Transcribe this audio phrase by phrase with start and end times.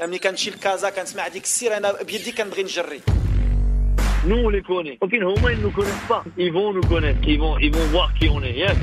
[0.00, 3.00] ملي كنمشي لكازا كنسمع ديك السير انا بيدي كنبغي نجري
[4.26, 4.96] Nous, on les connaît.
[5.02, 6.24] Ok, au moins, ils ne nous connaissent pas.
[6.38, 7.20] Ils vont nous connaître.
[7.32, 8.56] Ils vont, ils vont voir qui on est.
[8.62, 8.78] Yes.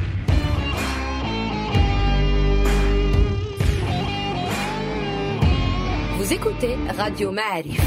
[6.17, 7.81] Vous écoutez Radio Ma'arif,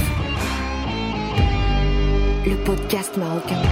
[2.47, 3.63] le podcast marocain.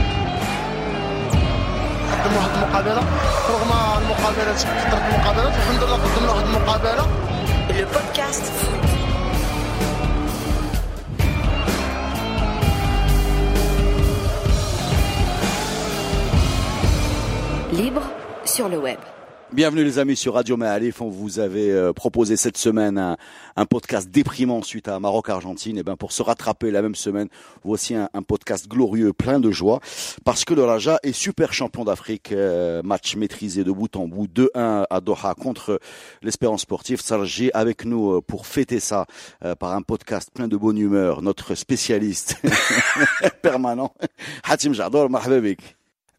[2.13, 3.03] قدموا واحد المقابله
[3.51, 3.71] رغم
[4.03, 7.07] المقابلات كثرت المقابلات الحمد لله قدمنا واحد المقابله
[7.79, 9.06] Le podcast foot.
[17.78, 18.10] Libre
[18.44, 18.98] sur le web.
[19.54, 21.00] Bienvenue les amis sur Radio Maalif.
[21.00, 23.18] On vous avait euh, proposé cette semaine un,
[23.56, 25.78] un podcast déprimant suite à Maroc-Argentine.
[25.78, 27.28] Et ben pour se rattraper la même semaine,
[27.64, 29.80] voici un, un podcast glorieux, plein de joie,
[30.26, 32.32] parce que le Raja est super champion d'Afrique.
[32.32, 35.80] Euh, match maîtrisé de bout en bout, 2-1 à Doha contre
[36.24, 37.00] l'Espérance sportive.
[37.00, 39.06] Sarji avec nous euh, pour fêter ça
[39.46, 41.22] euh, par un podcast plein de bonne humeur.
[41.22, 42.42] Notre spécialiste
[43.44, 43.94] permanent,
[44.44, 45.77] Hatim Jador, marhaba bik.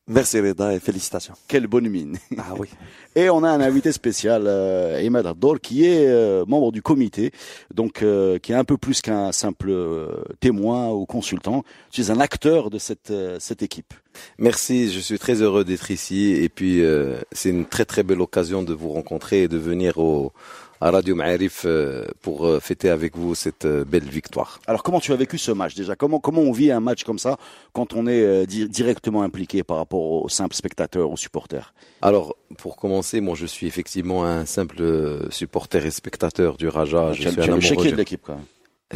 [0.09, 1.35] Merci Reda et félicitations.
[1.47, 2.17] Quelle bonne mine.
[2.39, 2.69] Ah oui.
[3.15, 7.33] Et on a un invité spécial, euh, Imad Abdol, qui est euh, membre du comité,
[7.75, 10.09] donc euh, qui est un peu plus qu'un simple euh,
[10.41, 11.63] témoin ou consultant.
[11.91, 13.93] Tu es un acteur de cette, euh, cette équipe.
[14.39, 18.21] Merci, je suis très heureux d'être ici et puis euh, c'est une très très belle
[18.21, 20.33] occasion de vous rencontrer et de venir au
[20.81, 24.61] à Radio Ma'arif euh, pour euh, fêter avec vous cette euh, belle victoire.
[24.67, 25.97] Alors comment tu as vécu ce match déjà?
[25.97, 27.37] Comment, comment on vit un match comme ça
[27.73, 32.77] quand on est di- directement impliqué par rapport aux simples spectateurs, aux supporters Alors, pour
[32.77, 34.83] commencer, moi je suis effectivement un simple
[35.31, 37.11] supporter et spectateur du Raja.
[37.13, 38.45] Tu Je as, suis tu as un le amoureux chéquier du- de l'équipe quand même.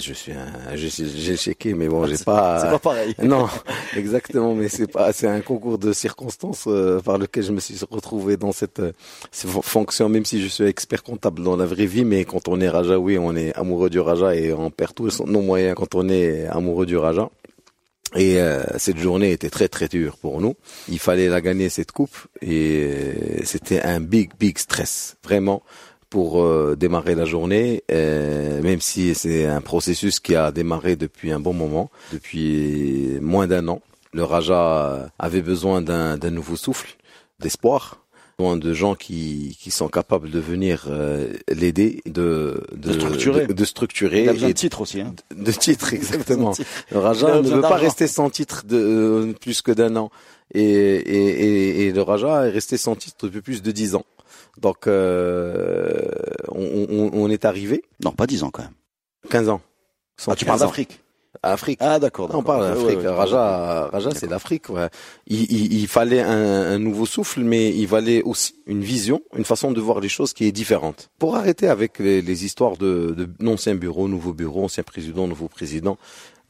[0.01, 2.61] Je suis un, j'ai chéquier, mais bon, j'ai C'est pas.
[2.61, 3.15] C'est pas pareil.
[3.23, 3.47] Non,
[3.95, 7.77] exactement, mais c'est pas, c'est un concours de circonstances euh, par lequel je me suis
[7.91, 8.93] retrouvé dans cette, euh,
[9.31, 12.71] fonction, même si je suis expert comptable dans la vraie vie, mais quand on est
[12.71, 16.47] Rajaoui, on est amoureux du Raja et on perd tous nos moyens quand on est
[16.47, 17.29] amoureux du Raja.
[18.15, 20.55] Et euh, cette journée était très très dure pour nous.
[20.89, 25.63] Il fallait la gagner cette coupe et euh, c'était un big big stress vraiment
[26.13, 31.33] pour euh, démarrer la journée, euh, même si c'est un processus qui a démarré depuis
[31.33, 33.81] un bon moment, depuis moins d'un an.
[34.13, 36.99] Le Raja avait besoin d'un nouveau souffle,
[37.41, 38.03] d'espoir,
[38.57, 43.47] de gens qui, qui sont capables de venir euh, l'aider, de, De structurer.
[43.47, 45.01] de, de structurer Il a besoin et de titre aussi.
[45.01, 45.15] Hein.
[45.35, 46.53] de titre exactement.
[46.91, 50.11] Le Raja ne veut pas rester sans titre de euh, plus que d'un an.
[50.55, 54.05] Et, et, et, et le Raja est resté sans titre depuis plus de dix ans.
[54.61, 56.09] Donc euh,
[56.49, 58.73] on, on, on est arrivé Non, pas 10 ans quand même.
[59.31, 59.61] 15 ans.
[60.27, 60.67] Ah, tu parles 15 ans.
[60.67, 60.99] d'Afrique
[61.43, 61.79] Afrique.
[61.81, 62.31] Ah d'accord.
[62.35, 62.99] on parle d'Afrique.
[62.99, 63.15] ouais, ouais.
[63.15, 64.69] Raja, Raja, c'est l'Afrique.
[64.69, 64.89] Ouais.
[65.27, 66.29] Il, il, il fallait un,
[66.75, 70.35] un nouveau souffle, mais il fallait aussi une vision, une façon de voir les choses
[70.35, 71.11] qui est différente.
[71.19, 75.49] Pour arrêter avec les, les histoires de, de d'anciens bureaux, nouveaux bureaux, anciens présidents, nouveaux
[75.49, 75.97] présidents,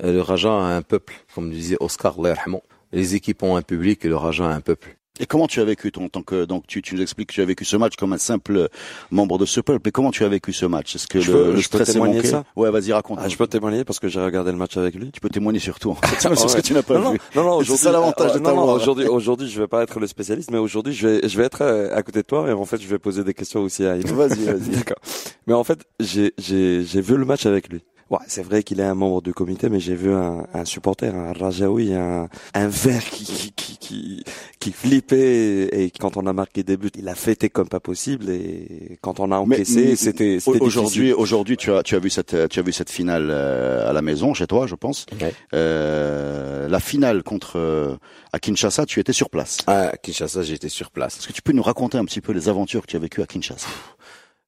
[0.02, 2.60] euh, le Raja a un peuple, comme disait Oscar Lerhman.
[2.92, 4.98] Les équipes ont un public et le Raja a un peuple.
[5.20, 7.42] Et comment tu as vécu ton tant que donc tu, tu nous expliques que tu
[7.42, 8.68] as vécu ce match comme un simple
[9.10, 9.86] membre de ce peuple.
[9.88, 10.94] Et comment tu as vécu ce match?
[10.96, 12.44] Est-ce que Je le, peux- le je peux stress témoigner de ça?
[12.56, 13.18] Ouais, vas-y raconte.
[13.20, 15.10] Ah, je peux témoigner parce que j'ai regardé le match avec lui.
[15.12, 15.90] Tu peux témoigner sur tout.
[15.90, 16.16] en fait.
[16.34, 17.18] C'est ce que tu n'as pas non, vu.
[17.36, 19.82] Non, non, C'est aujourd'hui, ça l'avantage de euh, non, non, aujourd'hui, aujourd'hui, je vais pas
[19.82, 22.48] être le spécialiste, mais aujourd'hui, je vais, je vais être euh, à côté de toi
[22.48, 24.12] et en fait, je vais poser des questions aussi à Yves.
[24.14, 24.70] Vas-y, vas-y.
[24.70, 24.96] D'accord.
[25.46, 27.82] Mais en fait, j'ai, j'ai, j'ai vu le match avec lui.
[28.12, 31.14] Ouais, c'est vrai qu'il est un membre du comité, mais j'ai vu un, un supporter,
[31.14, 34.24] un Rajaoui, un, un vert qui, qui, qui, qui,
[34.60, 38.28] qui flippait et, quand on a marqué des buts, il a fêté comme pas possible
[38.28, 42.50] et quand on a encaissé, c'était, c'était Aujourd'hui, aujourd'hui, tu as tu as vu cette
[42.50, 45.06] tu as vu cette finale euh, à la maison chez toi, je pense.
[45.18, 45.32] Ouais.
[45.54, 47.96] Euh, la finale contre euh,
[48.34, 49.56] à Kinshasa, tu étais sur place.
[49.66, 51.16] À Kinshasa, j'étais sur place.
[51.16, 53.22] Est-ce que tu peux nous raconter un petit peu les aventures que tu as vécues
[53.22, 53.68] à Kinshasa?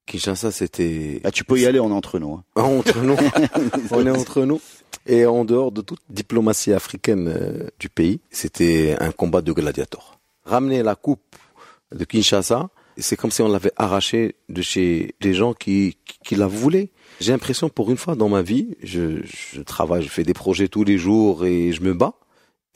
[0.05, 2.33] Kinshasa, c'était Ah, tu peux y aller, on est entre nous.
[2.55, 2.61] hein.
[2.61, 3.15] entre nous.
[3.91, 4.61] on est entre nous.
[5.07, 10.19] Et en dehors de toute diplomatie africaine euh, du pays, c'était un combat de gladiateurs.
[10.45, 11.35] Ramener la coupe
[11.93, 16.35] de Kinshasa, c'est comme si on l'avait arraché de chez des gens qui, qui, qui
[16.35, 16.89] la voulaient.
[17.19, 20.67] J'ai l'impression, pour une fois dans ma vie, je, je travaille, je fais des projets
[20.67, 22.13] tous les jours et je me bats.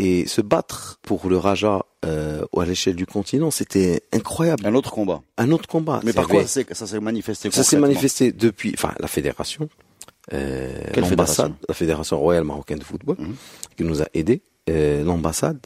[0.01, 4.65] Et se battre pour le Raja euh, à l'échelle du continent, c'était incroyable.
[4.65, 5.21] Un autre combat.
[5.37, 5.99] Un autre combat.
[6.05, 9.67] Mais par quoi ça s'est manifesté ça s'est manifesté depuis, enfin, la fédération,
[10.31, 13.35] euh, l'ambassade, fédération la fédération royale marocaine de football, Mhm.
[13.75, 15.59] qui nous a aidés, euh, l'ambassade,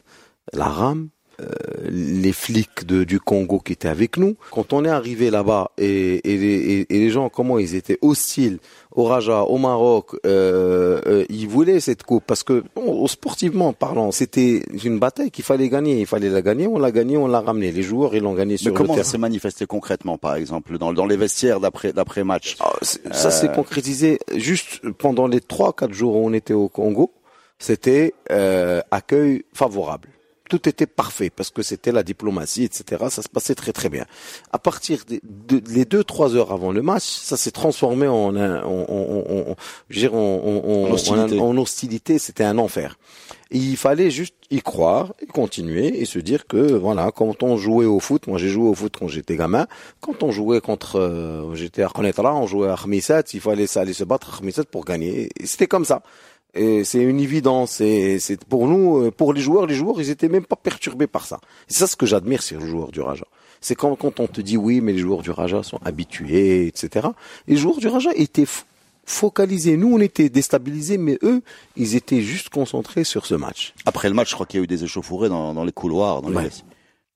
[0.51, 1.09] la RAM,
[1.39, 1.45] euh,
[1.89, 4.35] les flics de, du Congo qui étaient avec nous.
[4.51, 8.59] Quand on est arrivé là-bas et, et, les, et, les gens, comment ils étaient hostiles
[8.91, 14.11] au Raja, au Maroc, euh, euh, ils voulaient cette coupe parce que bon, sportivement parlant,
[14.11, 15.99] c'était une bataille qu'il fallait gagner.
[16.01, 17.71] Il fallait la gagner, on l'a gagné, on l'a ramené.
[17.71, 20.77] Les joueurs, ils l'ont gagné sur Mais comment le ça s'est manifesté concrètement, par exemple,
[20.77, 25.73] dans, dans les vestiaires d'après d'après match Ah, Ça s'est concrétisé juste pendant les trois
[25.73, 27.11] quatre jours où on était au Congo.
[27.57, 30.09] C'était euh, accueil favorable.
[30.53, 33.05] Tout était parfait parce que c'était la diplomatie, etc.
[33.09, 34.05] Ça se passait très très bien.
[34.51, 38.35] À partir des de, les deux trois heures avant le match, ça s'est transformé en
[38.35, 39.55] un, en, en, en-
[40.93, 41.39] hostilité.
[41.39, 42.19] en- hostilité.
[42.19, 42.99] C'était un enfer.
[43.49, 47.57] Et il fallait juste y croire et continuer et se dire que voilà, quand on
[47.57, 49.65] jouait au foot, moi j'ai joué au foot quand j'étais gamin,
[50.01, 53.81] quand on jouait contre, euh, j'étais à Konetra, on jouait à Khmissat, il fallait ça
[53.81, 55.29] aller se battre à Khmissat pour gagner.
[55.43, 56.03] C'était comme ça.
[56.55, 57.81] C'est une évidence.
[57.81, 61.07] Et c'est pour nous, euh, pour les joueurs, les joueurs, ils étaient même pas perturbés
[61.07, 61.39] par ça.
[61.67, 63.25] C'est ça ce que j'admire sur les joueurs du Raja.
[63.61, 67.07] C'est quand, quand on te dit oui, mais les joueurs du Raja sont habitués, etc.
[67.47, 68.45] Les joueurs du Raja étaient
[69.05, 69.77] focalisés.
[69.77, 71.41] Nous, on était déstabilisés, mais eux,
[71.75, 73.73] ils étaient juste concentrés sur ce match.
[73.85, 76.21] Après le match, je crois qu'il y a eu des échauffourées dans, dans les couloirs,
[76.21, 76.49] dans les Ouais.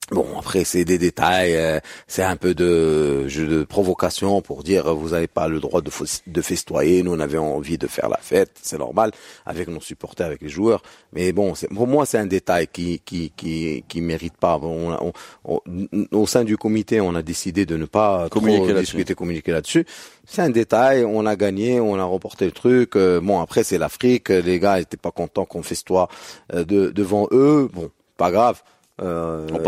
[0.10, 4.88] Bon, après, c'est des détails, euh, c'est un peu de jeu de provocation pour dire
[4.88, 8.18] euh, vous n'avez pas le droit de, festoyer, nous on avait envie de faire la
[8.18, 9.12] fête, c'est normal,
[9.46, 10.82] avec nos supporters, avec les joueurs.
[11.12, 14.58] Mais bon, c'est- pour moi, c'est un détail qui qui qui qui mérite pas.
[14.58, 15.12] Bon, on-
[15.44, 15.60] on-
[15.92, 19.52] on- au sein du comité, on a décidé de ne pas Communiquer trop discuter, communiquer
[19.52, 19.86] là-dessus.
[20.26, 22.96] C'est un détail, on a gagné, on a remporté le truc.
[22.96, 26.08] euh, bon, après, c'est l'Afrique, les gars étaient pas contents qu'on festoie
[26.54, 27.68] euh, de, devant eux.
[27.74, 28.62] Bon, pas grave.
[29.02, 29.60] Euh, On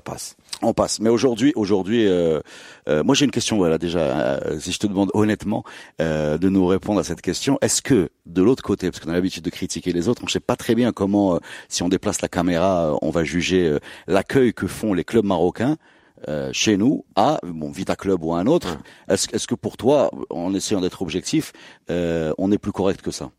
[0.00, 0.36] passe.
[0.62, 1.00] On passe.
[1.00, 2.40] Mais aujourd'hui, aujourd'hui, euh,
[2.88, 3.56] euh, moi j'ai une question.
[3.56, 5.64] Voilà, déjà, euh, si je te demande honnêtement
[6.00, 9.14] euh, de nous répondre à cette question, est-ce que de l'autre côté, parce qu'on a
[9.14, 11.38] l'habitude de critiquer les autres, on ne sait pas très bien comment, euh,
[11.68, 15.24] si on déplace la caméra, euh, on va juger euh, l'accueil que font les clubs
[15.24, 15.76] marocains.
[16.28, 18.76] euh, chez nous, à bon Vita Club ou à un autre,
[19.08, 21.52] est-ce, est-ce que pour toi, en essayant d'être objectif,
[21.90, 23.30] euh, on est plus correct que ça?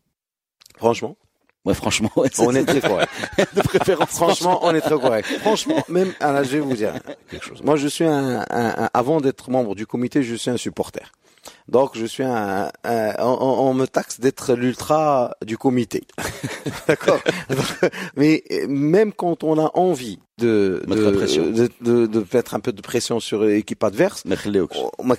[0.76, 1.16] Franchement,
[1.64, 3.10] Ouais, franchement, on est très correct.
[3.54, 5.28] de préférence, franchement, on est très correct.
[5.40, 6.94] Franchement, même, ah, alors, je vais vous dire
[7.30, 7.62] quelque chose.
[7.62, 11.12] Moi, je suis un, un, un avant d'être membre du comité, je suis un supporter.
[11.68, 16.02] Donc, je suis un, un on, on, me taxe d'être l'ultra du comité.
[16.88, 17.20] D'accord.
[18.16, 22.80] Mais même quand on a envie de de, de, de, de, mettre un peu de
[22.80, 24.32] pression sur l'équipe adverse, on,
[24.98, 25.14] on, oh,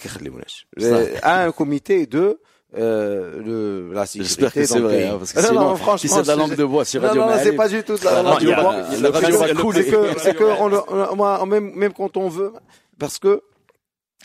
[0.81, 2.39] euh, un comité de
[2.75, 5.07] euh, le, la J'espère sécurité que c'est le vrai, pays.
[5.07, 7.01] hein, parce que Non, sinon, non, franchement, si c'est de la langue de bois sur
[7.01, 8.75] Radio non, non, c'est pas du tout de la langue de bois.
[9.01, 9.83] la radio va C'est que- couler.
[9.83, 12.51] C'est que, c'est que on le, on- moi, même, même quand on veut,
[12.99, 13.41] parce que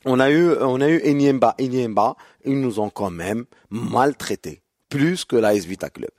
[0.05, 5.25] on a eu, on a eu Enyemba, Enyemba, ils nous ont quand même maltraités, plus
[5.25, 6.11] que la Vita Club.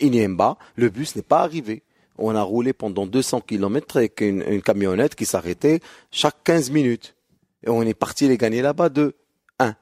[0.00, 1.82] Enyemba, le bus n'est pas arrivé.
[2.18, 5.80] On a roulé pendant 200 kilomètres avec une, une camionnette qui s'arrêtait
[6.12, 7.16] chaque 15 minutes.
[7.66, 9.14] Et on est parti les gagner là-bas de
[9.58, 9.74] 1.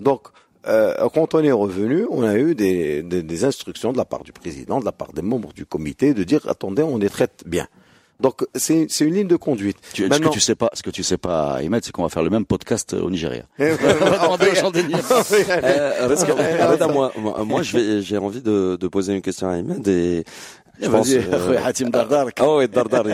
[0.00, 0.28] Donc,
[0.66, 4.24] euh, quand on est revenu, on a eu des, des, des instructions de la part
[4.24, 7.44] du président, de la part des membres du comité, de dire attendez, on les traite
[7.46, 7.66] bien.
[8.20, 9.76] Donc c'est c'est une ligne de conduite.
[9.92, 12.08] Tu, ce que tu sais pas, ce que tu sais pas, Ahmed, c'est qu'on va
[12.08, 13.44] faire le même podcast au Nigeria.
[17.16, 20.24] Moi, moi, je vais, j'ai envie de, de poser une question à Ahmed et.
[20.80, 22.26] Vas-y, euh, Hatim Dardar.
[22.38, 23.04] Ah ouais, Dardar.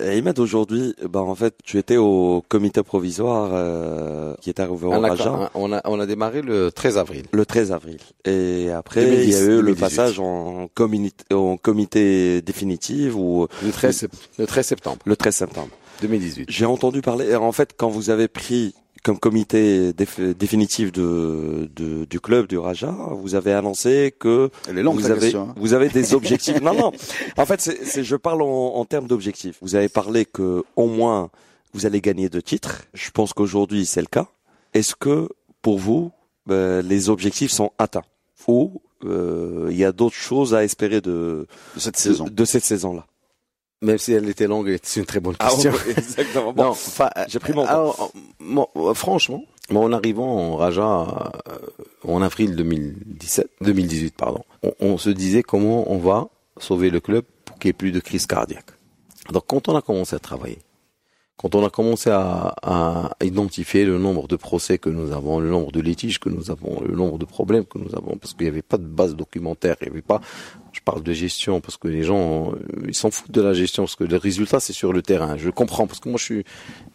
[0.00, 4.90] Ahmed, aujourd'hui, bah en fait, tu étais au comité provisoire euh, qui est arrivé au
[4.90, 7.22] Raja on, a, on a démarré le 13 avril.
[7.32, 7.98] le 13 avril.
[8.24, 9.80] Et après, 2010, il y a eu le 2018.
[9.80, 15.34] passage en, communité, en comité définitif ou Le 13, sept- le 13 septembre le 13
[15.34, 15.68] septembre.
[16.02, 16.46] 2018.
[16.50, 17.34] J'ai entendu parler.
[17.36, 18.74] En fait, quand vous avez pris
[19.06, 22.90] comme comité déf- définitif de, de- du club du Raja,
[23.22, 25.54] vous avez annoncé que Elle est longue, vous avez question, hein.
[25.56, 26.60] vous avez des objectifs.
[26.60, 26.90] non, non.
[27.36, 29.58] En fait, c'est, je parle en, en termes d'objectifs.
[29.62, 31.30] Vous avez parlé que au moins
[31.72, 32.82] vous allez gagner deux titres.
[32.94, 34.26] Je pense qu'aujourd'hui c'est le cas.
[34.74, 35.28] Est-ce que
[35.62, 36.10] pour vous
[36.46, 38.04] ben, les objectifs sont atteints?
[38.48, 41.46] Ou euh, il y a d'autres choses à espérer de
[41.76, 42.24] de cette de, saison.
[42.30, 43.06] de cette saison-là?
[43.86, 45.72] Même si elle était longue, c'est une très bonne question.
[45.96, 46.52] exactement.
[46.56, 47.70] non, enfin, j'ai pris mon temps.
[47.70, 48.12] alors,
[48.76, 51.58] euh, franchement, moi, en arrivant en Raja euh,
[52.04, 56.28] en avril 2017, 2018, pardon, on, on se disait comment on va
[56.58, 58.70] sauver le club pour qu'il n'y ait plus de crise cardiaque.
[59.30, 60.58] Donc, quand on a commencé à travailler,
[61.36, 65.50] quand on a commencé à, à identifier le nombre de procès que nous avons, le
[65.50, 68.44] nombre de litiges que nous avons, le nombre de problèmes que nous avons, parce qu'il
[68.44, 70.22] n'y avait pas de base documentaire, il n'y avait pas,
[70.72, 73.82] je parle de gestion, parce que les gens, euh, ils s'en foutent de la gestion,
[73.82, 75.36] parce que le résultat, c'est sur le terrain.
[75.36, 76.44] Je comprends, parce que moi, je suis,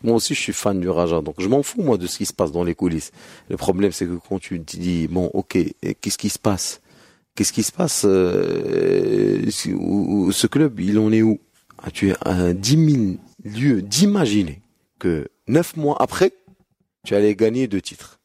[0.03, 2.25] moi aussi, je suis fan du Raja, donc je m'en fous, moi, de ce qui
[2.25, 3.11] se passe dans les coulisses.
[3.47, 5.57] Le problème, c'est que quand tu dis, bon, ok,
[6.01, 6.81] qu'est-ce qui se passe?
[7.35, 11.39] Qu'est-ce qui se passe, euh, ce club, il en est où?
[11.93, 14.62] tu as 10 000 lieux d'imaginer
[14.98, 16.32] que neuf mois après,
[17.04, 18.18] tu allais gagner deux titres.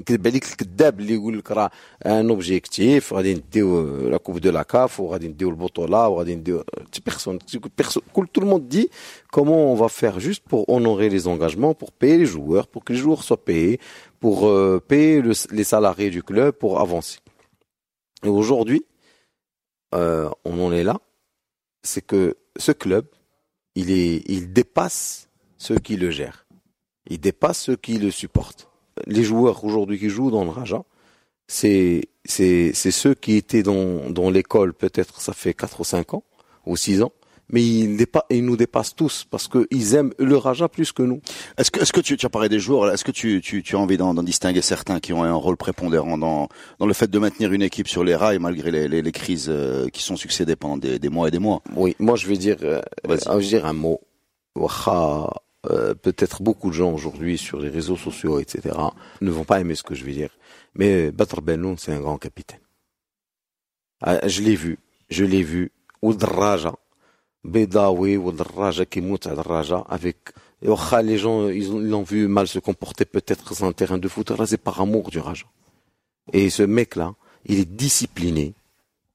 [0.00, 1.70] يكذب عليك الكذاب اللي يقول لك راه
[2.06, 6.64] ان اوبجيكتيف غادي نديو لا كوب دو لا كاف وغادي نديو البطوله وغادي نديو
[7.06, 7.38] بيرسون
[8.12, 8.88] كل tout le monde dit
[9.32, 12.92] comment on va faire juste pour honorer les engagements pour payer les joueurs pour que
[12.92, 13.80] les joueurs soient payés
[14.20, 17.18] pour euh, payer le, les salariés du club pour avancer
[18.22, 18.84] et aujourd'hui
[19.94, 20.96] euh, on en est là
[21.82, 23.04] c'est que ce club
[23.75, 26.45] il est il dépasse ceux qui le gèrent.
[27.09, 28.69] Il dépasse ceux qui le supportent.
[29.07, 30.83] Les joueurs aujourd'hui qui jouent dans le Raja,
[31.47, 36.23] c'est c'est ceux qui étaient dans dans l'école peut-être ça fait 4 ou 5 ans
[36.65, 37.11] ou 6 ans
[37.53, 41.03] mais ils, dépa- ils nous dépassent tous parce que ils aiment le Raja plus que
[41.03, 41.21] nous.
[41.57, 43.63] Est-ce que, est-ce que tu, tu as parlé des joueurs, là, est-ce que tu, tu,
[43.63, 47.09] tu as envie d'en, distinguer certains qui ont un rôle prépondérant dans, dans le fait
[47.09, 50.15] de maintenir une équipe sur les rails malgré les, les, les crises euh, qui sont
[50.15, 51.61] succédées pendant des, des mois et des mois?
[51.75, 54.01] Oui, moi je vais dire euh, euh, je vais dire un mot.
[54.55, 55.29] Waha,
[55.69, 58.75] euh, peut-être beaucoup de gens aujourd'hui sur les réseaux sociaux etc
[59.21, 60.29] ne vont pas aimer ce que je vais dire
[60.75, 62.59] mais Badr Benoun c'est un grand capitaine.
[64.01, 64.79] Ah, je l'ai vu,
[65.09, 65.71] je l'ai vu
[67.43, 70.17] Bédaoui ou Draja qui monte avec
[70.65, 74.07] oh, ah, les gens, ils l'ont vu mal se comporter peut-être sur un terrain de
[74.07, 74.31] foot.
[74.31, 75.45] Là, c'est par amour du Raja.
[76.31, 78.53] Et ce mec-là, il est discipliné.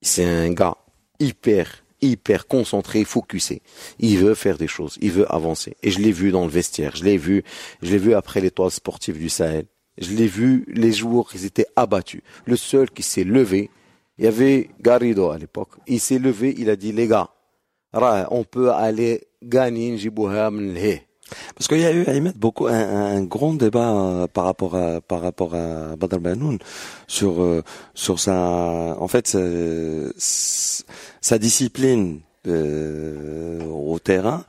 [0.02, 0.76] C'est un gars
[1.18, 3.62] hyper, hyper concentré, focusé.
[3.98, 4.98] Il veut faire des choses.
[5.00, 5.76] Il veut avancer.
[5.82, 6.94] Et je l'ai vu dans le vestiaire.
[6.96, 7.44] Je l'ai vu,
[7.82, 9.66] je l'ai vu après l'étoile sportive du Sahel.
[9.96, 12.22] Je l'ai vu les jours ils étaient abattus.
[12.44, 13.70] Le seul qui s'est levé,
[14.18, 15.70] il y avait Garrido à l'époque.
[15.86, 17.30] Il s'est levé, il a dit, les gars,
[17.92, 20.50] on peut aller gagner Njibouha
[21.54, 25.00] parce qu'il y a eu Ahmed, beaucoup un, un, grand débat euh, par rapport à
[25.00, 26.58] par rapport à Badr Banoun
[27.06, 27.62] sur euh,
[27.94, 29.40] sur sa en fait sa,
[31.20, 34.44] sa discipline euh, au terrain.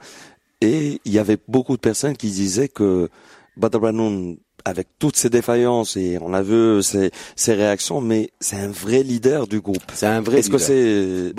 [0.61, 3.09] Et il y avait beaucoup de personnes qui disaient que
[3.57, 8.57] Badr Banoun avec toutes ses défaillances, et on a vu ses, ses réactions, mais c'est
[8.57, 9.81] un vrai leader du groupe.
[9.93, 10.67] c'est un vrai Est-ce que leader.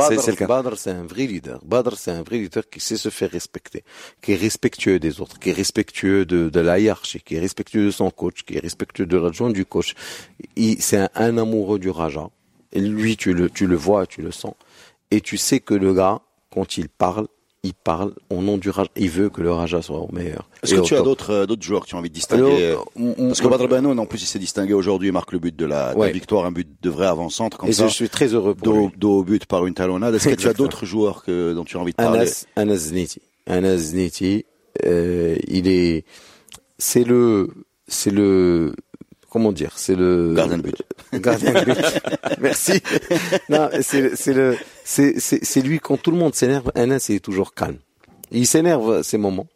[0.09, 0.47] c'est, c'est, le cas?
[0.47, 1.61] Badr, c'est un vrai leader.
[1.65, 3.85] Badr, c'est un vrai leader qui sait se faire respecter,
[4.23, 7.87] qui est respectueux des autres, qui est respectueux de, de la hiérarchie, qui est respectueux
[7.87, 9.95] de son coach, qui est respectueux de l'adjoint du coach.
[10.57, 12.29] Il- C'est un, un amoureux du Raja.
[12.73, 14.55] Et lui, tu le, tu le vois, tu le sens.
[15.11, 16.21] Et tu sais que le gars,
[16.55, 17.27] quand il parle,
[17.63, 18.89] il parle au nom du Raja.
[18.97, 20.49] Il veut que le Raja soit au meilleur.
[20.63, 23.13] Est-ce Et que tu as d'autres, euh, d'autres joueurs qui ont envie de distinguer euh,
[23.29, 25.67] Parce que Badr Banoun, en plus, il s'est distingué aujourd'hui, il marque le but de
[25.67, 26.13] la, de la Ouais.
[26.13, 27.87] victoire, un but de vrai avant-centre, comme Et ça.
[27.89, 28.93] je suis très heureux pour dos, lui.
[28.97, 30.15] dos au but par une talonnade.
[30.15, 32.77] Est-ce que tu as d'autres joueurs que, dont tu as envie de parler Anas, Anas
[32.77, 33.21] Zniti.
[33.47, 34.45] Anas Zniti,
[34.87, 36.05] euh, il est,
[36.79, 37.49] c'est le,
[37.89, 38.73] c'est le,
[39.31, 40.83] comment dire, c'est le Gardien de but.
[41.15, 42.03] Gardien de but.
[42.41, 42.83] Merci.
[43.49, 46.71] Non, c'est, c'est le, c'est, c'est, c'est lui quand tout le monde s'énerve.
[46.75, 47.79] Anas, il est toujours calme.
[48.33, 49.47] Il s'énerve à ces moments,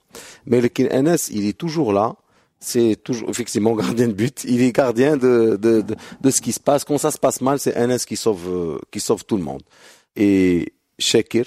[0.46, 2.14] mais le Anas, il est toujours là.
[2.60, 4.44] C'est toujours effectivement gardien de but.
[4.44, 6.84] Il est gardien de, de, de, de ce qui se passe.
[6.84, 9.62] Quand ça se passe mal, c'est Anas qui sauve, euh, qui sauve tout le monde.
[10.16, 11.44] Et Shakir,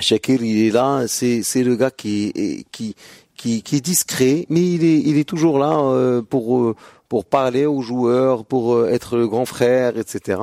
[0.00, 2.94] Shakir, il est là, c'est c'est le gars qui qui
[3.38, 6.74] qui, qui est discret, mais il est, il est toujours là euh, pour, euh,
[7.08, 10.40] pour parler aux joueurs, pour euh, être le grand frère, etc.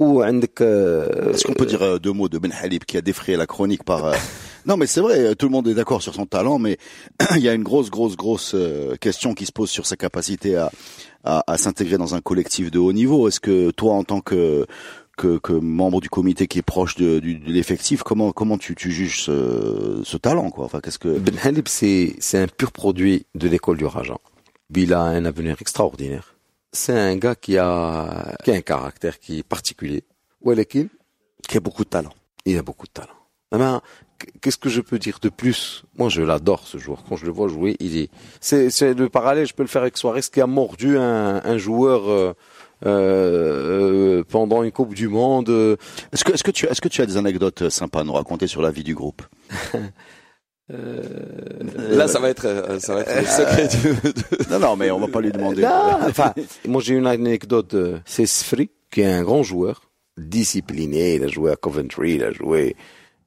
[0.00, 3.82] Ou Est-ce qu'on peut dire deux mots de Ben Halib qui a défrayé la chronique
[3.82, 4.12] par
[4.66, 6.78] Non, mais c'est vrai, tout le monde est d'accord sur son talent, mais
[7.36, 8.54] il y a une grosse, grosse, grosse
[9.00, 10.70] question qui se pose sur sa capacité à,
[11.24, 13.26] à, à s'intégrer dans un collectif de haut niveau.
[13.26, 14.66] Est-ce que toi, en tant que
[15.18, 20.16] que, membre du comité qui est proche de, l'effectif, comment comment tu, tu juges ce,
[20.16, 20.64] talent quoi?
[20.66, 24.16] Enfin, -ce que Ben Halib, c'est un pur produit de l'école du Raja.
[24.74, 26.34] Il a un avenir extraordinaire.
[26.72, 30.04] C'est un gars qui a qui a un caractère qui est particulier.
[30.40, 30.86] Walekin,
[31.48, 32.14] qui a beaucoup de talent.
[32.44, 33.18] Il a beaucoup de talent.
[33.50, 33.80] Ben,
[34.40, 35.84] qu'est-ce que je peux dire de plus?
[35.96, 37.02] Moi, je l'adore ce joueur.
[37.08, 38.10] Quand je le vois jouer, il est.
[38.40, 39.46] C'est, c'est le parallèle.
[39.46, 42.08] Je peux le faire avec Suarez qui a mordu un, joueur.
[42.08, 42.34] Euh,
[42.86, 45.48] euh, pendant une Coupe du Monde.
[45.48, 45.76] euh,
[46.12, 48.12] est-ce que est-ce que tu est-ce que tu as des anecdotes euh, sympas à nous
[48.12, 49.22] raconter sur la vie du groupe?
[50.70, 55.00] Là, ça va être, euh, ça va être le secret du, Non, non, mais on
[55.00, 55.62] va pas lui demander.
[55.62, 56.34] Non, enfin,
[56.66, 57.72] moi j'ai une anecdote.
[57.74, 59.80] euh, C'est Sfri qui est un grand joueur,
[60.18, 61.14] discipliné.
[61.14, 62.76] Il a joué à Coventry, il a joué.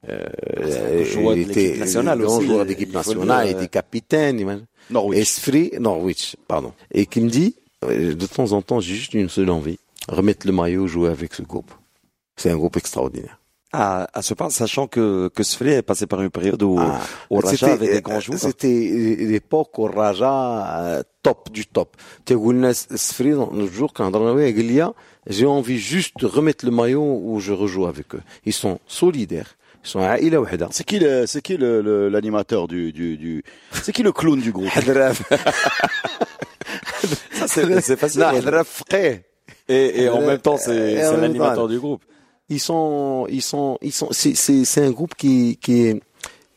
[0.08, 0.24] Euh,
[0.56, 3.58] de il l'équipe nationale grand aussi, joueur il d'équipe nationale, il euh.
[3.58, 4.66] était capitaine.
[4.90, 5.18] Norwich.
[5.18, 6.72] Esprit Norwich, pardon.
[6.92, 10.46] Et qui me dit, euh, de temps en temps, j'ai juste une seule envie, remettre
[10.46, 11.70] le maillot, jouer avec ce groupe.
[12.36, 13.38] C'est un groupe extraordinaire.
[13.74, 17.00] Ah, à ce point, sachant que, que Sflé est passé par une période où, ah,
[17.30, 18.38] où Raja avait des euh, grands joueurs.
[18.38, 21.96] C'était l'époque où Raja, euh, top du top.
[22.26, 24.12] Tegoulna Sflé, le jour quand
[25.26, 28.22] j'ai envie juste de remettre le maillot où je rejoue avec eux.
[28.44, 29.56] Ils sont solidaires.
[29.83, 30.67] Ils sont عائلة وحدة.
[30.71, 34.39] C'est qui le, c'est qui le, le- l'animateur du, du, du, c'est qui le clown
[34.41, 34.69] du groupe
[37.33, 38.19] Ça, c'est c'est facile.
[38.21, 39.23] لا حضرة فقيه.
[39.69, 41.67] Et, et en même temps, c'est Et en c'est même l'animateur temps.
[41.67, 42.01] du groupe.
[42.49, 44.09] Ils sont, ils sont, ils sont.
[44.11, 46.01] C'est, c'est, c'est un groupe qui, qui est,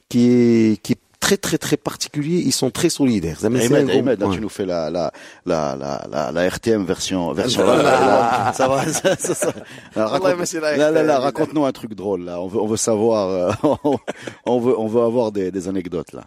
[0.08, 2.37] qui est, qui est très, très, très particulier.
[2.45, 3.43] Ils sont très solidaires.
[3.43, 5.11] Ahmed, Ahmed, là, tu nous fais la, la,
[5.45, 7.65] la, la, la, RTM version, version.
[7.65, 9.53] ça va, ça, ça,
[9.95, 12.39] là, là, là, raconte-nous un truc drôle, là.
[12.39, 13.29] On veut, on veut savoir,
[13.63, 13.77] euh,
[14.45, 16.25] on veut, on veut avoir des, des anecdotes, là.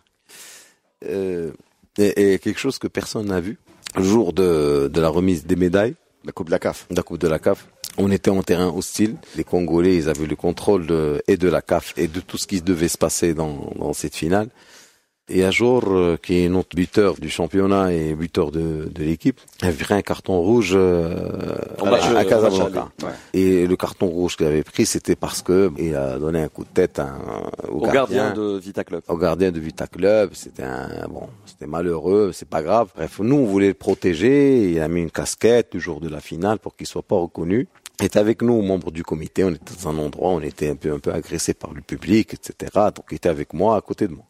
[1.07, 1.53] Euh,
[1.97, 3.59] et, et quelque chose que personne n'a vu.
[3.95, 6.89] Le jour de, de la remise des médailles, La Coupe de la CAF.
[6.91, 7.69] de la Coupe de la CAF.
[7.99, 9.15] On était en terrain hostile.
[9.37, 12.49] Les Congolais, ils avaient le contrôle de, et de la CAF et de tout ce
[12.49, 14.49] qui devait se passer dans, dans cette finale.
[15.31, 19.41] Et un jour, euh, qui est notre buteur du championnat et buteur de, de l'équipe,
[19.61, 22.89] a viré un carton rouge euh, à, match- à match Casablanca.
[23.03, 23.09] Ouais.
[23.35, 26.65] Et le carton rouge qu'il avait pris, c'était parce que il a donné un coup
[26.65, 29.03] de tête à un- au, Au gardien de Vita Club.
[29.09, 30.31] au gardien de Vita Club.
[30.33, 32.89] C'était un bon, c'était malheureux, c'est pas grave.
[32.97, 34.71] Bref, nous on voulait le protéger.
[34.73, 37.69] Il a mis une casquette le jour de la finale pour qu'il soit pas reconnu.
[38.01, 39.43] Il était avec nous, membres du comité.
[39.43, 41.81] On était dans un endroit, où on était un peu un peu agressé par le
[41.81, 42.71] public, etc.
[42.95, 44.25] Donc il était avec moi, à côté de moi.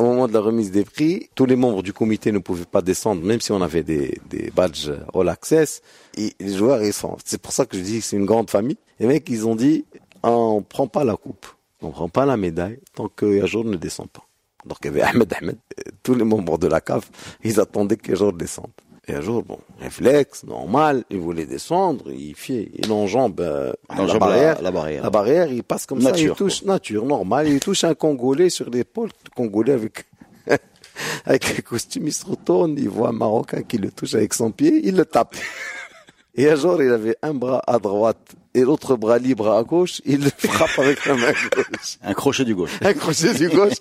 [0.00, 2.80] Au moment de la remise des prix, tous les membres du comité ne pouvaient pas
[2.80, 4.18] descendre, même si on avait des,
[4.56, 5.82] badges All Access.
[6.16, 7.18] Et les joueurs, ils sont.
[7.22, 8.78] C'est pour ça que je dis que c'est une grande famille.
[8.98, 9.84] Les mecs, ils ont dit,
[10.22, 11.46] on prend pas la coupe,
[11.82, 14.26] on prend pas la médaille tant que Yajour ne descend pas.
[14.64, 15.58] Donc il y avait Ahmed Ahmed,
[16.02, 17.10] tous les membres de la CAF,
[17.44, 18.70] ils attendaient que Yajour descende.
[19.10, 24.02] Et un jour, bon, réflexe, normal, il voulait descendre, il fait, il enjambe euh, la,
[24.02, 25.02] Enjambe barrière, la- la barrière.
[25.02, 28.50] la barrière, il passe comme Nature, ça, il touche nature, normal, il touche un Congolais
[28.50, 30.06] sur l'épaule, le Congolais avec
[31.24, 34.50] avec le costume, il se retourne, il voit un Marocain qui le touche avec son
[34.50, 35.34] pied, il le tape.
[36.36, 40.00] Et un jour, il avait un bras à droite et l'autre bras libre à gauche,
[40.04, 41.98] il le frappe avec la main gauche.
[42.02, 42.78] Un crochet du gauche.
[42.82, 43.74] Un crochet du gauche.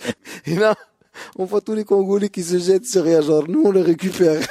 [0.45, 0.75] Et là,
[1.37, 3.45] on voit tous les Congolais qui se jettent sur Réagor.
[3.47, 4.41] Nous, on le récupère.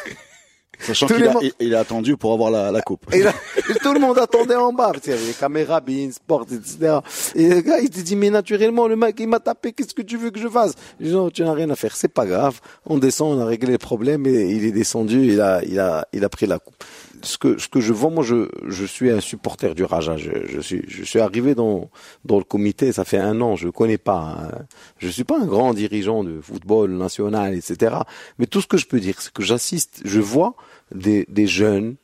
[0.80, 3.12] Sachant qu'il a, il, il a attendu pour avoir la, la coupe.
[3.12, 3.32] Et là,
[3.82, 4.92] tout le monde attendait en bas.
[4.92, 6.99] qu'il y avait les caméras, Bein Sport, etc.
[7.35, 10.02] Et le gars, il te dit, mais naturellement, le mec, il m'a tapé, qu'est-ce que
[10.02, 10.75] tu veux que je fasse?
[11.00, 12.61] Je dis, non, tu n'as rien à faire, c'est pas grave.
[12.87, 16.06] On descend, on a réglé les problèmes et il est descendu, il a, il a,
[16.12, 16.85] il a pris la coupe.
[17.22, 20.16] Ce que, ce que je vois, moi, je, je suis un supporter du Raja.
[20.16, 21.90] Je, je suis, je suis arrivé dans,
[22.25, 24.66] dans le comité, ça fait un an, je connais pas, hein.
[24.99, 27.97] je suis pas un grand dirigeant de football national, etc.
[28.38, 30.54] Mais tout ce que je peux dire, c'est que j'assiste, je vois
[30.95, 31.97] des, des jeunes,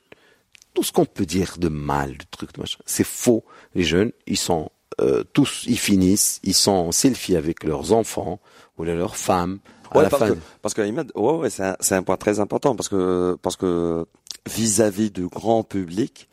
[0.75, 3.45] tout ce qu'on peut dire de mal, de trucs, de machin, c'est faux.
[3.75, 8.41] Les jeunes, ils sont euh, tous, ils finissent, ils sont en selfie avec leurs enfants
[8.79, 9.59] ou leurs femmes.
[9.91, 12.03] À Ouais, la parce, fin, que, parce que Ahmed, ouais, ouais, c'est un, c'est un
[12.03, 14.07] point très important parce que parce que
[14.49, 16.29] vis-à-vis du grand public,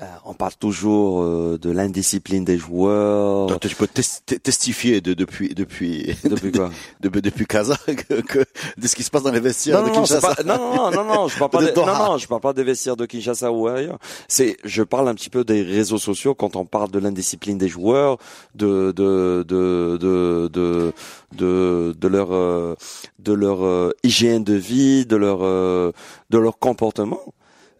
[0.00, 3.48] euh, on parle toujours euh, de l'indiscipline des joueurs.
[3.48, 6.70] Toi, Tu peux tes- te- testifier de, depuis, depuis, Depuis quoi?
[7.00, 8.38] de, depuis Casa que, que,
[8.78, 10.36] de ce qui se passe dans les vestiaires non, de non, Kinshasa.
[10.36, 12.64] pas, non, non, non, non, je parle pas De non, non, je parle pas des
[12.64, 13.98] vestiaires de Kinshasa ou ailleurs.
[14.26, 17.68] C'est, je parle un petit peu des réseaux sociaux quand on parle de l'indiscipline des
[17.68, 18.16] joueurs,
[18.54, 20.92] de, de, de, de,
[21.36, 22.74] de, de, leur, euh,
[23.18, 25.92] de leur euh, hygiène de vie, de leur, euh,
[26.30, 27.20] de leur comportement.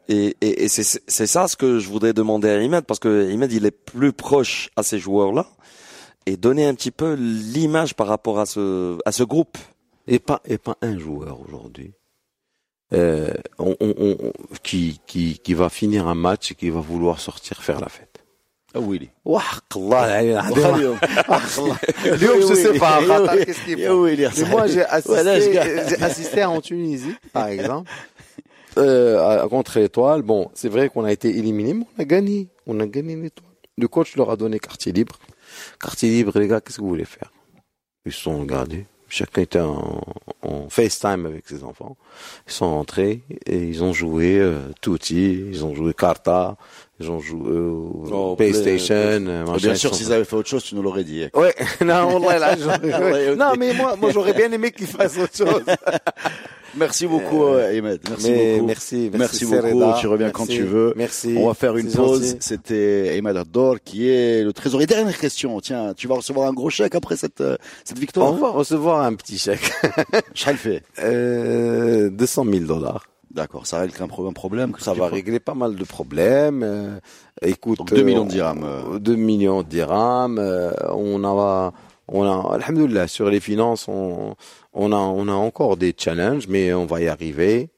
[0.09, 3.29] Et, et, et c'est, c'est ça ce que je voudrais demander à Imad, parce que
[3.31, 5.47] Imad, il est plus proche à ces joueurs-là,
[6.27, 9.57] et donner un petit peu l'image par rapport à ce, à ce groupe.
[10.07, 11.91] et pas et pas un joueur aujourd'hui
[12.93, 17.19] euh, on, on, on- qui, qui, qui va finir un match et qui va vouloir
[17.19, 18.17] sortir faire la fête.
[18.75, 19.09] Ah oui.
[19.25, 20.75] وحق الله العلي العظيم.
[20.75, 20.97] اليوم
[21.29, 21.77] وحق الله.
[22.05, 24.05] اليوم je sais pas خاطر qu'est-ce qu'il faut.
[24.05, 25.51] Mais moi, j'ai assisté,
[25.89, 27.89] j'ai assisté en Tunisie, par exemple,
[28.78, 30.22] euh, contre l'étoile.
[30.22, 32.48] Bon, c'est vrai qu'on a été éliminé, mais on a gagné.
[32.66, 33.50] On a gagné l'étoile.
[33.78, 35.16] Le coach leur a donné quartier libre.
[35.80, 37.32] Quartier libre, les gars, qu'est-ce que vous voulez faire?
[38.06, 38.86] Ils se sont regardés.
[39.12, 40.00] Chacun était en,
[40.42, 41.96] en FaceTime avec ses enfants.
[42.46, 46.56] Ils sont entrés et ils ont joué euh, Tutti, ils ont joué Carta,
[47.00, 48.94] ils ont joué Oh, PlayStation.
[48.94, 51.24] Euh, machin, Bien sûr, sont- s'ils avaient fait autre chose, tu nous l'aurais dit.
[51.34, 51.52] Ouais,
[51.84, 52.78] non, wallah, là, j'aurais-
[53.12, 53.36] Ouais, ok.
[53.38, 55.64] non, mais moi, moi, j'aurais bien aimé qu'ils fassent autre chose.
[56.76, 58.00] Merci beaucoup, euh, Ahmed.
[58.08, 58.66] Merci beaucoup.
[58.66, 59.98] merci, Merci, merci, beaucoup.
[60.00, 60.92] Tu reviens Merci, quand tu veux.
[60.96, 61.34] Merci.
[61.36, 62.36] On va faire une pause.
[62.40, 64.86] C'était Ahmed Addor qui est le trésorier.
[64.86, 65.60] Dernière question.
[65.60, 68.32] Tiens, tu vas recevoir un gros chèque après cette, euh, cette On victoire.
[68.34, 69.70] va recevoir un petit chèque.
[70.34, 70.82] Je le fait.
[71.00, 73.04] Euh, 200 000 dollars.
[73.30, 74.72] D'accord, ça règle un problème.
[74.80, 76.62] Ça va régler pas mal de problèmes.
[76.64, 76.98] Euh,
[77.42, 78.98] écoute, Donc, 2 euh, millions de dirhams, euh.
[78.98, 80.38] 2 millions de dirhams.
[80.40, 81.72] euh, on a,
[82.08, 84.34] on a, alhamdoulilah, sur les finances, on,
[84.72, 87.70] on a, on a encore des challenges, mais on va y arriver.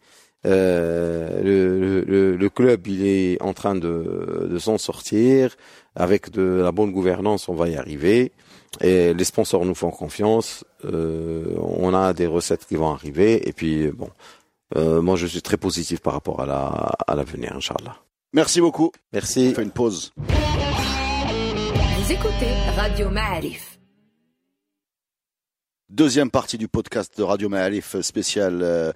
[0.45, 5.57] Euh, le, le- club, il est en train de, de s'en sortir.
[5.95, 8.33] Avec de la bonne gouvernance, on va y arriver.
[8.81, 10.65] Et les sponsors nous font confiance.
[10.85, 13.47] Euh, on a des recettes qui vont arriver.
[13.49, 14.09] Et puis, bon,
[14.77, 17.97] euh, moi, je suis très positif par rapport à la à l'avenir, Inch'Allah.
[18.33, 18.91] Merci beaucoup.
[19.13, 19.49] Merci.
[19.53, 20.13] On fait une pause.
[20.17, 23.72] Vous écoutez Radio Ma'arif.
[25.93, 28.93] Deuxième partie du podcast de Radio Maalif spécial euh,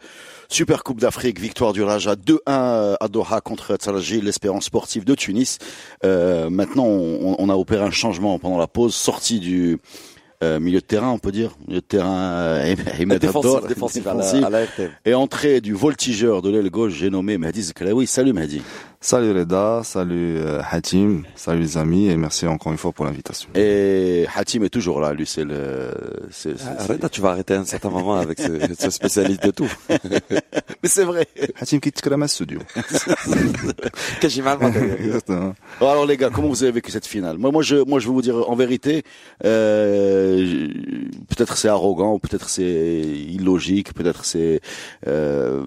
[0.49, 5.15] Super Coupe d'Afrique, victoire du Raja 2-1 euh, à Doha contre Tsaraji, l'espérance sportive de
[5.15, 5.59] Tunis.
[6.07, 9.79] Euh, maintenant, on, on a opéré un changement pendant la pause, sortie du
[10.45, 14.07] euh, milieu de terrain, on peut dire, milieu de terrain euh, Ahmed Défensif, Abdor, défensif
[14.07, 14.45] à la, défensif.
[14.45, 14.91] à la RTL.
[15.07, 18.07] et entrée du voltigeur de l'aile gauche, j'ai nommé Mehdi Zkraoui.
[18.07, 18.61] Salut Mehdi.
[19.09, 23.49] Salut Reda, salut euh, Hatim, salut les amis et merci encore une fois pour l'invitation.
[23.55, 25.93] Et Hatim est toujours là, lui c'est le...
[26.33, 28.49] c'est- c'est- Ah, Reda, tu vas arrêter à un certain moment avec ce,
[28.81, 29.71] ce spécialiste de tout.
[29.89, 31.29] Mais c'est vrai.
[31.61, 32.59] Hatim qui te crame à studio.
[34.21, 34.97] Que j'ai mal matériel.
[35.01, 35.55] Exactement.
[35.81, 37.39] Alors les gars, comment vous avez vécu cette finale?
[37.39, 39.05] Moi, moi, je, moi, je vais vous dire en vérité,
[39.45, 40.67] euh,
[41.29, 44.61] peut-être c'est arrogant, peut-être c'est illogique, peut-être c'est
[45.07, 45.63] euh,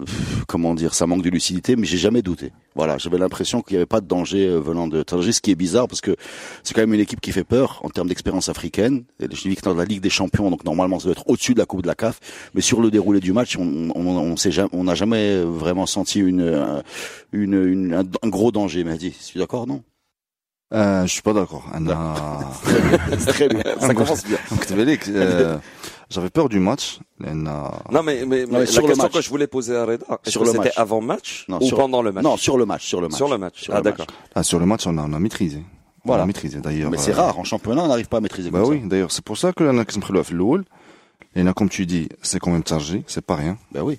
[0.46, 2.52] comment dire, ça manque de lucidité, mais j'ai jamais douté.
[2.76, 5.56] Voilà, j'avais l'impression qu'il n'y avait pas de danger venant de Tanger, ce qui est
[5.56, 6.14] bizarre parce que
[6.62, 9.04] c'est quand même une équipe qui fait peur en termes d'expérience africaine.
[9.18, 11.54] Et je dis que dans la Ligue des Champions, donc normalement, ça doit être au-dessus
[11.54, 12.20] de la Coupe de la CAF,
[12.54, 16.82] mais sur le déroulé du match, on n'a on, on, jamais, jamais vraiment senti une,
[17.32, 18.84] une, une un, gros danger.
[18.84, 19.82] Mais dit, suis d'accord, non
[20.72, 21.64] euh, Je suis pas d'accord.
[23.26, 24.38] Très bien, ça commence bien.
[26.09, 27.43] نكتب عليك euh, j'avais peur du match لأن
[27.91, 29.13] Non, mais, mais, mais mais sur la le question match.
[29.13, 30.77] que je voulais poser à Reda, est-ce Sur que le c'était match.
[30.85, 33.17] avant match Non, ou sur- pendant le match Non, sur le match, sur le match.
[33.21, 33.57] Sur le match.
[33.65, 34.07] Sur ah, le d'accord.
[34.35, 35.61] ah, sur le match on a, on a maîtrisé.
[36.07, 36.21] Voilà.
[36.21, 36.91] On a maîtrisé d'ailleurs.
[36.91, 39.11] Mais c'est euh, rare, en championnat, on n'arrive pas à maîtriser Bah comme oui, d'ailleurs
[39.15, 40.65] c'est pour ça que أنا كنت مخلوها في الأول.
[41.35, 43.53] لأن comme tu dis, c'est quand même chargé, c'est pas rien.
[43.61, 43.67] ça.
[43.79, 43.97] Bah oui.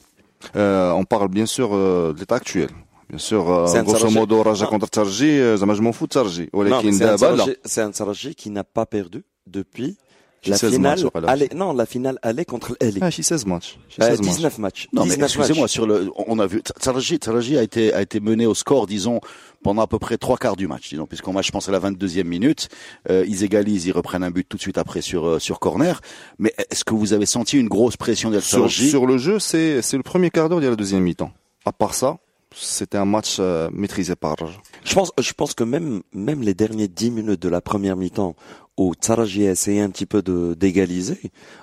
[0.56, 2.68] Euh, on parle bien sûr euh, de l'état actuel.
[3.09, 4.14] Bien sûr, euh, C'est un grosso Tsarji.
[4.18, 4.70] modo Raja Non.
[4.72, 6.48] contre Tarji, euh, زعما je m'en fous de Tarji.
[6.52, 7.44] Non, ولكن mais c'est un دابا لا.
[7.44, 10.10] Sarraji- c'est un Sarraji qui n'a pas perdu depuis J'ai
[10.49, 12.97] la 16 finale aller, non, la finale aller contre l'Eli.
[13.01, 13.77] Ah, j'ai 16 matchs.
[13.89, 14.36] J'ai Euh, 16 matchs.
[14.36, 14.88] 19 matchs.
[14.91, 18.19] Non, mais 19 excusez-moi, sur le, on a vu, Tsaraji, Tsaraji a été, a été
[18.19, 19.19] mené au score, disons,
[19.63, 21.80] pendant à peu près trois quarts du match, disons, puisqu'en match, je pense à la
[21.80, 22.69] 22e minute,
[23.10, 26.01] euh, ils égalisent, ils reprennent un but tout de suite après sur, euh, sur corner.
[26.39, 29.38] Mais est-ce que vous avez senti une grosse pression d'El Sur, Tsaraji sur le jeu,
[29.39, 31.32] c'est c'est le premier quart d'heure de la deuxième mi-temps.
[31.65, 32.17] À part ça,
[32.53, 34.35] c'était un match euh, maîtrisé par.
[34.83, 38.35] Je pense, je pense que même même les derniers 10 minutes de la première mi-temps
[38.77, 41.19] où Tsaraji a essayé un petit peu de d'égaliser,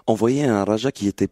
[0.06, 1.28] on voyait un Raja qui était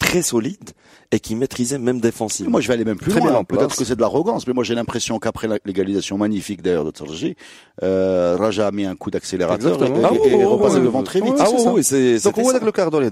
[0.00, 0.70] très solide
[1.12, 2.52] et qui maîtrisait même défensivement.
[2.52, 3.44] Moi, je vais aller même plus très loin.
[3.44, 7.36] Peut-être que c'est de l'arrogance, mais moi j'ai l'impression qu'après l'égalisation magnifique d'ailleurs de Tsaraji,
[7.82, 11.20] euh, Raja a mis un coup d'accélérateur et, ah, oh, oh, repassé oh, devant très
[11.20, 11.34] vite.
[11.38, 13.02] Ah oui, c'est Donc on voit avec le quart d'heure,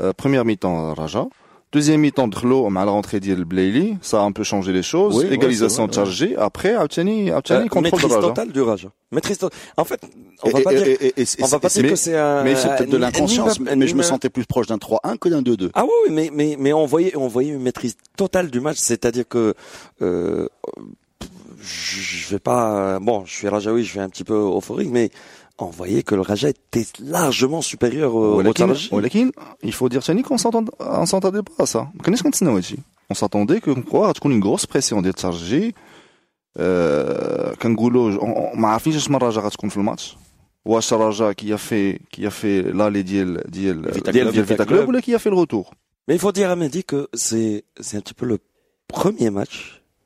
[0.00, 1.26] euh, première mi-temps Raja.
[1.74, 3.44] Deuxième mi-temps de Khlo, à la rentrée d'Il
[4.00, 5.16] ça a un peu changé les choses.
[5.16, 8.20] Oui, Égalisation ouais, de Après, Abtiani, Abtiani euh, contrôle maîtrise hein.
[8.20, 8.90] totale du Raja.
[9.10, 9.58] Maîtrise totale.
[9.76, 10.00] En fait,
[10.44, 10.86] on va pas dire,
[11.40, 12.44] va pas dire mais, que c'est un.
[12.44, 13.58] Mais c'est peut-être de l'inconscience.
[13.58, 15.70] Mais je me sentais plus proche d'un 3-1 que d'un 2-2.
[15.74, 18.76] Ah oui, mais mais mais on voyait on voyait une maîtrise totale du match.
[18.78, 19.54] C'est-à-dire que.
[20.00, 20.46] Euh,
[21.60, 23.00] je vais pas.
[23.00, 25.10] Bon, je suis Rajaoui, je vais un petit peu euphorique, mais
[25.59, 26.85] on voyait que le Raja était
[27.17, 28.89] largement supérieur au, au ولكن Tsaraji.
[28.93, 29.31] ولكن
[29.63, 31.77] il faut dire ثاني qu'on s'entend on s'entendait pas à ça.
[31.95, 32.77] ما كناش كنتسناو هادشي.
[33.13, 35.75] On s'attendait que quoi غتكون une grosse pression ديال ترجي
[36.59, 40.17] euh, كنقولوا on- on- ما عارفينش اش من رجا غتكون في الماتش.
[40.65, 44.31] واش رجا كي في كي في لالي ديال ديال Vita ديال Club.
[44.33, 45.65] ديال فيتا كلوب ولا كي في الروتور.
[46.11, 48.37] Mais il faut dire à Mehdi que c'est c'est un petit peu le
[48.87, 49.55] premier match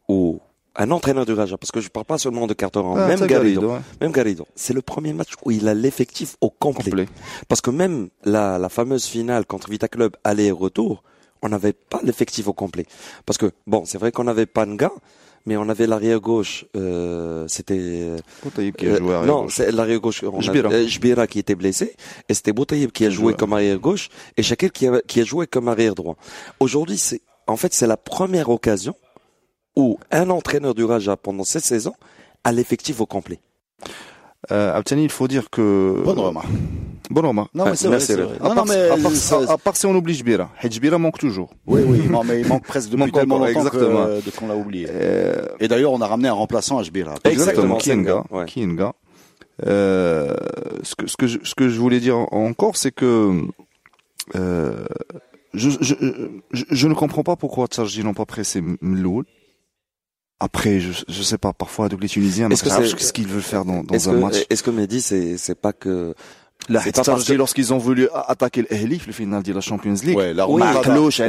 [0.10, 0.40] où
[0.79, 3.61] un entraîneur du Raja, parce que je parle pas seulement de Carteran, Ah, même Garrido,
[3.61, 3.81] Garrido, ouais.
[4.01, 6.85] même Garrido, c'est le premier match où il a l'effectif au complet.
[6.91, 7.07] Complet.
[7.49, 11.03] Parce que même la, la fameuse finale contre Vita Club aller et retour,
[11.43, 12.87] on n'avait pas l'effectif au complet.
[13.27, 14.91] Parce que bon, c'est vrai qu'on n'avait pas Nga,
[15.47, 18.11] mais on avait l'arrière gauche, euh, c'était
[18.43, 20.23] Boutaïb qui a euh, joué à non, c'est l'arrière gauche.
[20.25, 20.71] on Jbira.
[20.71, 21.95] euh, Jbira qui était blessé,
[22.29, 23.35] et c'était Boutaïb qui a joué joué.
[23.35, 26.17] comme arrière gauche, et Shakir qui a, qui a joué comme arrière droit.
[26.61, 28.95] Aujourd'hui, c'est en fait c'est la première occasion
[29.79, 31.95] ou un entraîneur du Raja pendant cette saison
[32.43, 33.39] à l'effectif au complet.
[34.51, 36.03] Euh, Abtani, il faut dire que.
[36.05, 36.49] Bonne remarque.
[36.49, 37.55] Euh, bonne remarque.
[37.55, 37.99] Non, mais ah, c'est vrai.
[37.99, 38.39] vrai.
[38.41, 38.89] Non, à, part, non, mais...
[38.91, 40.51] à, part, à, part, si on oblige Bira.
[40.63, 41.51] Hedjbira manque toujours.
[41.67, 42.09] Oui, oui.
[42.09, 44.01] non, mais il manque presque depuis manque tellement longtemps exactement.
[44.01, 44.89] Euh, que, qu'on l'a oublié.
[44.91, 47.15] Euh, Et d'ailleurs, on a ramené un remplaçant à Hedjbira.
[47.25, 47.77] Exactement.
[47.77, 48.25] Kienga.
[48.31, 48.47] Ouais.
[48.47, 48.95] Kienga.
[49.67, 50.35] Euh,
[50.83, 53.43] ce que, ce que je, ce que je voulais dire encore, c'est que,
[54.37, 54.85] euh,
[55.55, 55.95] je, je,
[56.53, 59.25] je, je, ne comprends pas pourquoi Tchargi n'ont pas pressé Mloul.
[60.41, 63.83] Après, je, je sais pas, parfois les Tunisiens, mais c'est ce qu'ils veulent faire dans,
[63.83, 64.47] dans un match.
[64.51, 66.15] Est-ce que Mehdi, c'est pas que
[66.69, 67.33] la que...
[67.33, 70.17] lorsqu'ils ont voulu attaquer l'Ehli, le final de la Champions League.
[70.17, 70.63] Ouais, la oui,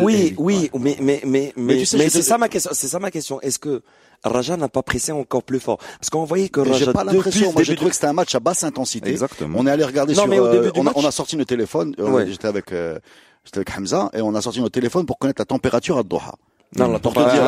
[0.02, 3.40] oui, oui, mais mais mais mais, mais, c'est ça ma question, c'est ça ma question.
[3.42, 3.82] Est-ce que
[4.24, 5.78] Raja n'a pas pressé encore plus fort?
[5.78, 6.86] Parce qu'on voyait que Raja.
[6.86, 7.54] J'ai pas l'impression.
[7.54, 9.10] Moi, j'ai trouvé que c'était un match à basse intensité.
[9.10, 9.58] Exactement.
[9.60, 10.28] On est allé regarder non.
[10.28, 11.96] Mais au début euh, du on, a, sorti nos téléphones.
[12.00, 12.28] Euh, ouais.
[12.28, 13.00] J'étais avec euh,
[13.46, 16.36] j'étais avec Hamza et on a sorti nos téléphones pour connaître la température à Doha.
[16.78, 17.42] Non, la température,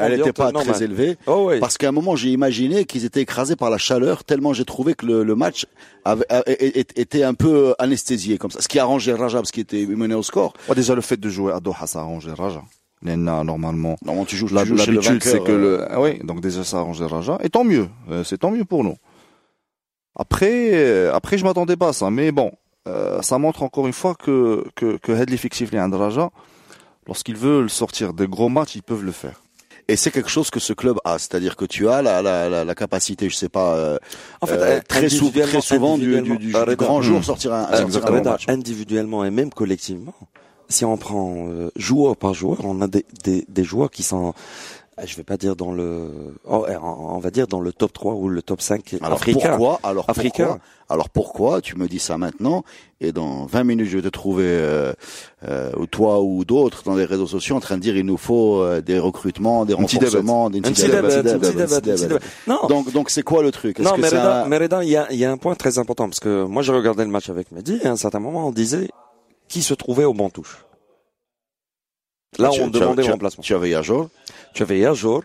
[0.00, 1.16] elle n'était pas très élevée.
[1.26, 1.58] Oh oui.
[1.58, 4.94] Parce qu'à un moment, j'ai imaginé qu'ils étaient écrasés par la chaleur, tellement j'ai trouvé
[4.94, 5.66] que le, le match
[6.04, 8.60] avait, a, était un peu euh, anesthésié comme ça.
[8.60, 10.52] Ce qui arrangeait Raja, parce qu'il était mené au score.
[10.74, 12.62] Déjà, le fait de jouer à Doha, ça arrangeait Raja.
[13.02, 15.86] Normalement, normalement tu joues, l'habitude, c'est que le, euh.
[15.90, 18.82] ah oui, donc déjà ça arrangeait Raja, et tant mieux, euh, c'est tant mieux pour
[18.82, 18.96] nous.
[20.16, 22.52] Après, après je m'attendais pas à ça, mais bon,
[22.88, 26.30] euh, ça montre encore une fois que que que Headley fictif les Raja,
[27.06, 29.40] lorsqu'ils veulent sortir des gros matchs, ils peuvent le faire.
[29.86, 32.64] Et c'est quelque chose que ce club a, c'est-à-dire que tu as la, la, la,
[32.64, 33.98] la capacité, je sais pas, euh,
[34.40, 37.22] En fait, euh, très, sou- très souvent du, du, du, grand jour Hmm.
[37.22, 38.48] sortir un, Euh, sortir un match.
[38.48, 40.14] individuellement et même collectivement,
[40.70, 44.32] si on prend euh, joueur par joueur, on a des, des, des joueurs qui sont,
[45.02, 46.08] je vais pas dire dans le,
[46.48, 49.48] oh, euh, on va dire dans le top 3 ou le top 5 Alors africain.
[49.50, 50.44] pourquoi Alors Africain.
[50.46, 52.62] pourquoi Alors pourquoi tu me dis ça maintenant
[53.00, 54.92] et dans 20 minutes je vais te trouver euh,
[55.48, 58.60] euh, toi ou d'autres dans les réseaux sociaux en train de dire il nous faut
[58.62, 60.60] euh, des recrutements, des renforcements, des
[62.68, 63.78] Donc donc c'est quoi le truc?
[63.80, 65.36] Non, que mais c'est Reda, un- mais Reda, il y a, il y a un
[65.36, 67.96] point très important parce que moi, je regardais le match avec Mehdi et à un
[67.96, 68.88] certain moment, on disait
[69.48, 70.64] qui se trouvait au banc touche.
[72.38, 73.42] Là, Tu- on tu- demandait le remplacement.
[73.42, 74.10] Tu avais Yajo,
[74.54, 75.22] Tu avais Yajor,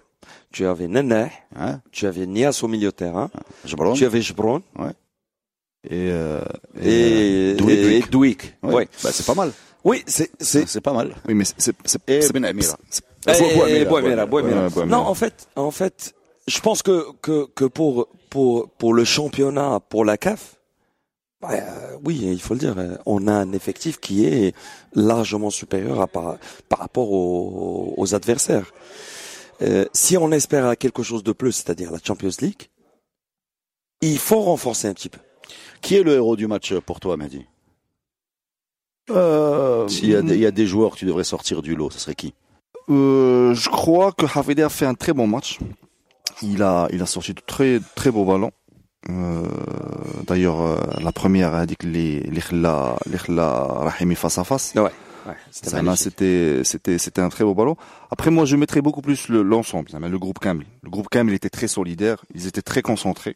[0.52, 3.30] tu avais Neneh, hein, tu avais Nias au milieu de terrain,
[3.66, 4.62] Jabron, tu avais Jebron
[5.84, 6.42] Et euh,
[6.82, 7.78] et, euh, et, Douik.
[7.80, 8.56] et Douik.
[8.64, 8.74] Ouais.
[8.74, 8.88] Ouais.
[9.04, 9.52] Bah, c'est pas mal.
[9.86, 11.16] Oui, c'est, c'est, C'est pas mal.
[11.28, 12.78] oui, mais c'est c'est c'est Ben Amira.
[13.26, 14.86] Ouais.
[14.86, 16.14] Non, en fait, en fait,
[16.48, 20.56] je pense que que que pour pour pour le championnat, pour la CAF,
[21.42, 24.54] bah, euh, oui, il faut le dire, euh, on a un effectif qui est
[24.94, 28.72] largement supérieur à par par rapport aux, aux adversaires.
[29.62, 32.70] Euh, si on espère à quelque chose de plus, c'est-à-dire la Champions League,
[34.02, 35.20] il faut renforcer un petit peu.
[35.82, 37.46] Qui est le héros du match pour toi, Mehdi?
[39.10, 41.76] Euh, S'il y, a des- il y a des joueurs que tu devrais sortir du
[41.76, 42.34] lot, ce serait qui?
[42.90, 45.58] Euh, je crois que Hafidi a fait un très bon match.
[46.42, 48.52] Il a, il a sorti de très, très beaux ballons.
[49.10, 49.44] Euh,
[50.28, 52.42] d'ailleurs, euh, la première a dit que les, les
[53.82, 54.74] Rahimi face à face.
[54.76, 54.92] Ouais,
[55.52, 56.04] c'était Ça, là, magnifique.
[56.04, 57.76] c'était, c'était, c'était un très beau ballon.
[58.12, 60.66] Après, moi, je mettrais beaucoup plus le- l'ensemble, mais le groupe Kamil.
[60.84, 62.18] Le groupe Kamil était très solidaire.
[62.36, 63.36] Ils étaient très concentrés,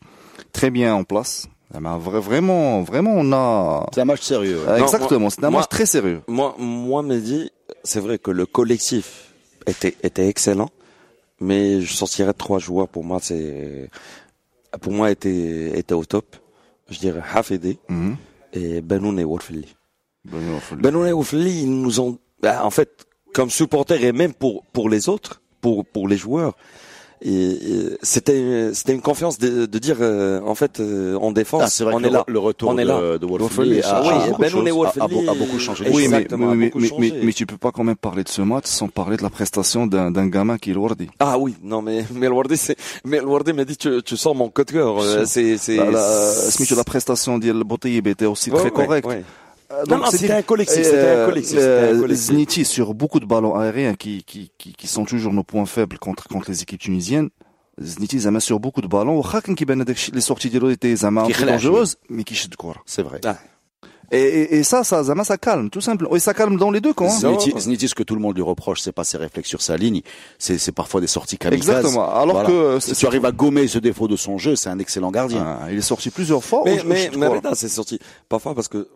[0.51, 1.47] très bien en place.
[1.79, 4.59] M'a vra- vraiment, vraiment, on a, C'est un match sérieux.
[4.59, 4.69] ouais.
[4.73, 5.29] Euh, Non, exactement.
[5.29, 6.21] C'était un moi- match très sérieux.
[6.27, 7.51] Moi, moi, Mehdi,
[7.83, 9.33] c'est vrai que le collectif
[9.65, 10.69] était, était excellent,
[11.39, 13.89] mais je sortirais trois joueurs pour moi, c'est,
[14.81, 16.35] pour moi, était, était au top.
[16.89, 18.15] Je dirais Hafidi Mhm.
[18.53, 19.65] et Benoun et.
[20.25, 20.37] Ben,
[20.75, 24.63] le- Benoun et Wolfeli, ils nous ont, bah, en fait, comme supporters et même pour,
[24.67, 26.55] pour les autres, pour, pour les joueurs,
[27.25, 31.67] et, c'était, c'était une confiance de, de dire, euh, en fait, euh, en défense, Ah,
[31.67, 32.23] c'est vrai on que est le, là.
[32.27, 33.17] le retour On est de, là.
[33.17, 35.85] de Wolfeli ça a, a- oui, beaucoup de Benoun et a- a- a beaucoup changé.
[35.93, 38.41] Oui, mais, mais, a mais, mais, mais, tu peux pas quand même parler de ce
[38.41, 41.07] match sans parler de la prestation d'un d'un gamin qui est Wardi.
[41.19, 44.49] Ah oui, non mais mais Wardi c'est mais Wardi m'a dit tu tu sors mon
[44.49, 45.99] coup de cœur, euh, c'est c'est La, la,
[46.31, 49.07] c'est- Smith, la prestation d'El Boutayeb était aussi Ouais, très ouais, correcte.
[49.07, 49.23] ouais.
[49.23, 49.42] C'est
[50.10, 52.26] c'était dire- un collectif, c'était un collectif, c'était un euh, collectif.
[52.26, 55.98] Zniti sur beaucoup de ballons aériens qui, qui, qui, qui sont toujours nos points faibles
[55.98, 57.30] contre, contre les équipes tunisiennes.
[57.80, 60.86] Zniti زعما sur beaucoup de ballons واخا كان كيبان هذاك الشيء les sorties ديالو étaient
[60.94, 62.82] زعما un peu كيخلع dangereuses mais qui شد كره.
[62.86, 63.20] C'est vrai.
[64.10, 66.16] Et, et, et ça ça زعما ça calme tout simplement.
[66.16, 67.06] Et ça calme dans les deux camps.
[67.06, 67.20] hein.
[67.20, 69.76] Zniti, Zniti, ce que tout le monde lui reproche, c'est pas ses réflexes sur sa
[69.76, 70.00] ligne,
[70.38, 71.68] c'est c'est parfois des sorties kamikazes.
[71.68, 72.06] Exactement.
[72.22, 72.48] Alors Voilà.
[72.48, 75.10] que euh, Si tu arrives à gommer ce défaut de son jeu, c'est un excellent
[75.18, 75.44] gardien.
[75.62, 76.62] Ah, il est sorti plusieurs fois.
[76.64, 77.38] Mais au- au mais chute mais kora.
[77.38, 77.96] Reda, c'est sorti
[78.34, 78.88] parfois parce que euh,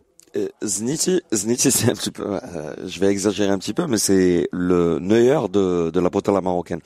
[0.63, 2.39] Zniti Zniti c'est un petit peu euh,
[2.85, 6.79] je vais exagérer un petit peu mais c'est le Neuer de de la Botala marocaine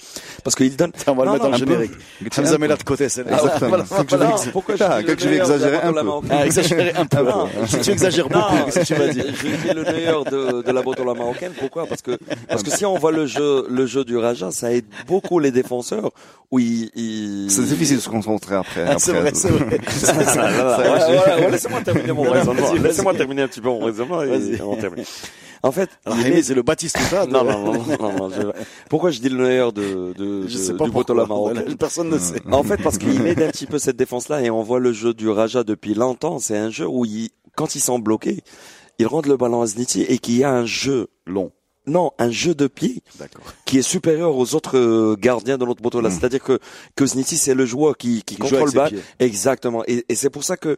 [0.43, 1.65] parce qu'il donne Tiens, on va le Non, mettre non, en un peu.
[1.65, 1.91] générique.
[2.37, 3.77] Hamza met là de côté, c'est Exactement.
[3.77, 6.01] Je Non, vais- pourquoi je Ah, le je vais Neuer de la exagérer un peu.
[6.03, 7.23] marocaine Ah, exagéré un peu.
[7.23, 7.47] Non.
[7.67, 10.71] Si tu exagères beaucoup, qu'est-ce que tu vas dire Je dis le meilleur de, de
[10.71, 11.51] la botola marocaine.
[11.59, 11.85] Pourquoi?
[11.87, 14.85] Parce que parce que si on voit le jeu le jeu du Raja, ça aide
[15.07, 16.11] beaucoup les défenseurs
[16.51, 16.89] où ils.
[16.95, 18.85] ils- C'est difficile de se concentrer après.
[18.87, 19.21] Ah, C'est après.
[19.21, 19.79] vrai, c'est vrai.
[19.89, 22.73] Voilà, voilà, voilà, voilà, Laissez-moi terminer mon raisonnement.
[22.73, 24.56] Laissez-moi terminer un petit peu mon raisonnement Vas-y.
[24.56, 25.04] et on termine.
[25.63, 27.25] En fait, Rahimi, est- c'est le Baptiste ça.
[27.27, 30.62] non, non, non, non, non, je- Pourquoi je dis le meilleur de, de, Je de-
[30.62, 32.41] sais pas du botola marocain Personne ne sait.
[32.51, 35.13] en fait, parce qu'il aide un petit peu cette défense-là et on voit le jeu
[35.13, 36.39] du Raja depuis longtemps.
[36.39, 38.41] C'est un jeu où il, quand ils sont bloqués,
[38.97, 41.51] ils rendent le ballon à Zniti et qu'il y a un jeu Long.
[41.86, 43.04] non, un jeu de pied
[43.65, 46.10] qui est supérieur aux autres euh, gardiens de notre moto là.
[46.10, 46.12] Mm.
[46.12, 46.58] C'est-à-dire que
[46.95, 48.89] que Zniti c'est le joueur qui, qui, contrôle le avec bal.
[48.89, 49.04] ses pieds.
[49.19, 49.84] Exactement.
[49.86, 50.75] Et, et c'est pour ça que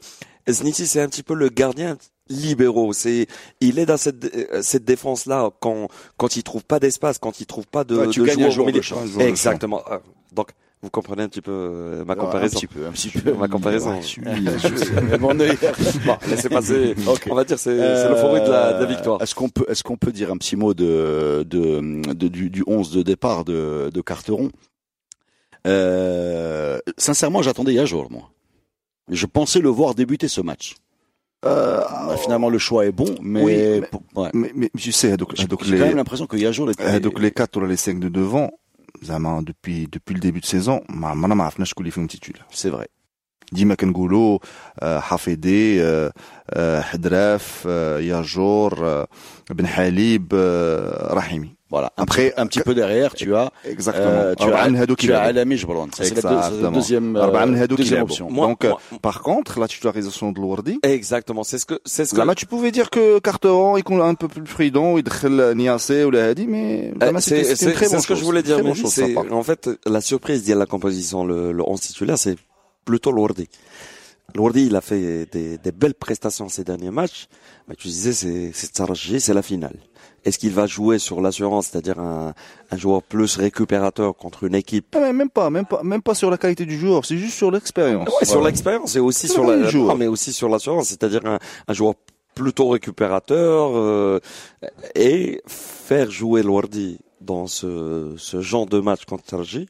[0.48, 1.98] Zniti c'est un petit peu le gardien
[2.30, 2.94] libéraux.
[2.94, 3.28] C'est
[3.62, 7.40] il est dans cette euh, cette défense là quand quand il trouve pas d'espace, quand
[7.40, 8.62] il trouve pas de, Ouais, tu de gagnes un de.
[8.62, 9.82] Un de Exactement.
[9.90, 10.00] Ah,
[10.34, 10.50] Donc
[10.82, 12.60] vous comprenez un petit peu euh, ma Un comparaison.
[12.60, 13.32] petit peu, un petit peu.
[13.34, 13.94] Ma comparaison.
[13.98, 15.58] Ouais, mon œil.
[16.06, 16.94] Bon, laissez passer.
[17.08, 17.28] Ok.
[17.32, 17.74] On va dire c'est
[18.10, 19.22] l'euphorie de la, de la Euh, victoire.
[19.22, 22.64] Est-ce qu'on peut, est-ce qu'on peut dire un petit mot de, de, de- du, du
[22.68, 24.50] 11 de départ de, de Carteron?
[25.68, 28.30] Euh, Sincèrement, j'attendais Yajour, moi.
[29.10, 30.76] Je pensais le voir débuter ce match
[31.45, 34.31] Euh, Bah, finalement, le choix est bon, mais, Oui, mais- pour- ouais.
[34.35, 36.83] mais, mais tu sais, donc, j'ai donc j'ai quand même les, l'impression que Yajour était.
[36.83, 38.51] euh, donc les quatre ou les cinq de devant,
[39.03, 42.47] زعما depuis depuis le début de saison ما عمرنا ما عرفناش شكون اللي فيهم تيتولار
[42.51, 42.87] C'est vrai.
[43.53, 44.39] ديما كنقولوا
[44.81, 46.13] آه، حفيدي آه،
[46.51, 49.07] آه، حدراف آه، ياجور آه،
[49.51, 51.91] بن حليب آه، رحيمي Voilà.
[51.99, 54.81] Un, Après, petit, un petit peu derrière, tu as, اكزاكتومون euh, tu أربعة من as,
[54.81, 55.31] هادوك tu as يلعبوا.
[55.43, 55.89] Alami Jbron.
[55.93, 56.71] Ça, C'est la, deux- c'est la Exactement.
[56.81, 58.15] deuxième, أربعة من euh, هادوك deuxième يلعبوا.
[58.17, 58.31] option.
[58.31, 61.45] Moi- Donc, moi- par contre, la titularisation de Lourdi, Exactement.
[61.45, 64.29] C'est ce que c'est ce que زعما tu pouvais dire que Carteron يكون un peu
[64.29, 67.87] plus prudent ويدخل نياسي ولا هادي mais Euh, زعما c'est c'était c'était une c'est- très
[67.87, 68.25] c'est bonne ce que je chose.
[68.29, 68.55] voulais dire.
[68.57, 69.35] Très bonne Mehdi, chose, ça, c'est par contre.
[69.35, 72.37] en fait la surprise de la composition, le, le 11 titulaire, c'est
[72.86, 73.48] plutôt Lourdi.
[74.36, 77.28] Lourdi, il a fait des, des belles prestations ces derniers matchs.
[77.68, 79.78] Mais tu disais, c'est c'est la finale.
[80.26, 82.34] Est-ce qu'il va jouer sur l'assurance, c'est-à-dire un,
[82.72, 84.96] un joueur plus récupérateur contre une équipe?
[84.96, 87.36] Ah, mais même pas, même pas, même pas sur la qualité du joueur, c'est juste
[87.36, 88.08] sur l'expérience.
[88.08, 91.74] Ouais, sur l'expérience et aussi sur la, non, mais aussi sur l'assurance, c'est-à-dire un, un
[91.74, 91.96] joueur
[92.36, 94.20] plutôt récupérateur euh,
[94.96, 99.68] et faire jouer Lourdi dans ce, ce genre de match contre Sergi,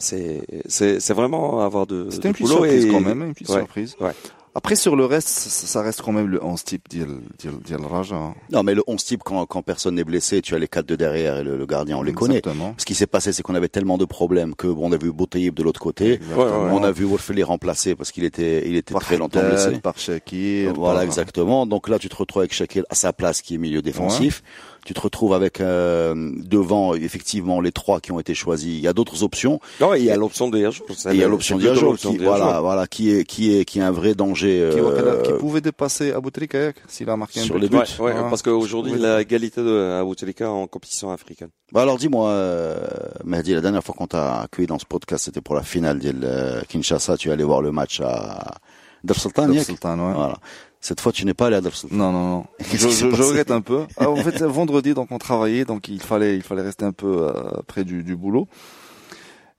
[0.00, 3.32] c'est c'est c'est vraiment avoir de, C'était de une petite surprise et- quand même, une
[3.34, 3.96] petite ouais, surprise.
[4.00, 4.12] ouais.
[4.52, 7.06] Après, sur le reste, ça, reste quand même le 11 type d'Il
[7.38, 8.16] d'Il Raja.
[8.16, 8.34] hein.
[8.50, 10.96] Non, mais le 11 type, quand, quand personne n'est blessé, tu as les quatre de
[10.96, 12.38] derrière et le, le gardien, on les connaît.
[12.38, 12.74] Exactement.
[12.76, 15.12] Ce qui s'est passé, c'est qu'on avait tellement de problèmes que bon, on a vu
[15.12, 16.18] Boutayib de l'autre côté.
[16.36, 19.38] Ouais, ouais, On a vu Wolfeli remplacer parce qu'il était, il était Par très longtemps
[19.38, 19.80] Haddad, blessé.
[19.80, 20.72] par Shakir.
[20.74, 21.64] Voilà, par- exactement.
[21.64, 24.42] Donc là, tu te retrouves avec Shakir à sa place, qui est milieu défensif.
[24.84, 28.66] Tu te retrouves avec euh, devant effectivement les trois qui ont été choisis.
[28.68, 29.60] Il y a d'autres options.
[29.80, 30.86] Non, il y a l'option de Yajour.
[30.90, 33.82] Et il y a l'option d'Iajour qui, voilà, voilà, qui est, qui est, qui est
[33.82, 34.70] un vrai danger.
[34.72, 37.60] Qui, euh, qui pouvait dépasser Abou Trikayak s'il a marqué un sur but.
[37.62, 37.76] les buts.
[37.76, 38.28] Ouais, ouais, Voilà.
[38.28, 39.00] parce qu'aujourd'hui, Oui.
[39.00, 41.48] la égalité de Abu Trika en compétition africaine.
[41.72, 42.78] Bah alors dis-moi, euh,
[43.24, 46.12] Mehdi, la dernière fois qu'on t'a accueilli dans ce podcast, c'était pour la finale de
[46.24, 47.16] euh, Kinshasa.
[47.16, 48.56] Tu es allé voir le match à
[49.04, 49.46] Dar Sultan.
[49.48, 50.14] Dar Sultan, ouais.
[50.14, 50.38] Voilà.
[50.80, 51.90] Cette fois, tu n'es pas allé à Darsoul.
[51.92, 52.44] Non, non, non.
[52.72, 53.84] je, je, je regrette un peu.
[53.96, 56.84] Alors, ah, en fait, c'est vendredi, donc on travaillait, donc il fallait, il fallait rester
[56.84, 57.32] un peu euh,
[57.66, 58.48] près du, du boulot.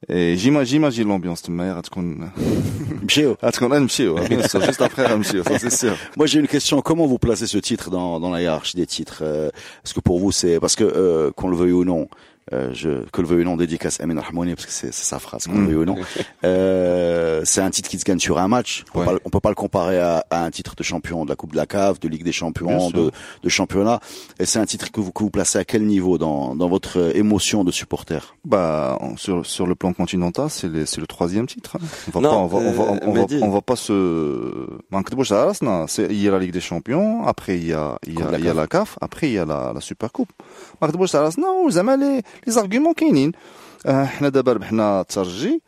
[0.10, 1.78] Et j'imagine, l'ambiance de mer,
[4.18, 4.66] hein?
[4.66, 5.08] juste après
[5.44, 5.96] ça c'est sûr.
[6.18, 9.20] Moi j'ai une question, comment vous placez ce titre dans, dans la hiérarchie des titres
[9.22, 9.50] euh?
[9.86, 12.08] Est-ce que pour vous c'est, parce que euh, qu'on le veuille ou non,
[12.54, 15.46] euh, je, que le veuille ou non, dédicace Amin Rahmouni parce que c'est sa phrase,
[15.48, 15.66] qu'on le Mm.
[15.68, 15.96] veuille ou non.
[16.44, 18.84] Euh, c'est un titre qui se gagne sur un match.
[18.90, 19.06] On peut, Ouais.
[19.18, 21.52] pas, on peut pas le comparer à, à un titre de champion de la Coupe
[21.52, 23.12] de la Cave, de Ligue des Champions, de,
[23.44, 24.00] de championnat.
[24.40, 27.00] Et c'est un titre que vous, que vous placez à quel niveau dans, dans votre
[27.00, 28.36] euh, émotion de supporter?
[28.46, 31.78] Bah, sur, sur le plan continental, c'est le, c'est le troisième titre.
[32.14, 34.68] On va Non, pas, on va, on va, on va, euh, on va pas se,
[35.34, 38.32] à il y a la Ligue des Champions, après il y a, il y a,
[38.32, 40.32] la il y a la CAF, après il y a la, la Super Coupe.
[42.41, 43.33] manque de bouche à Arsenal, زعما les, les arguments كاينين.
[43.87, 45.63] آه، حنا دابا ربحنا ترجي.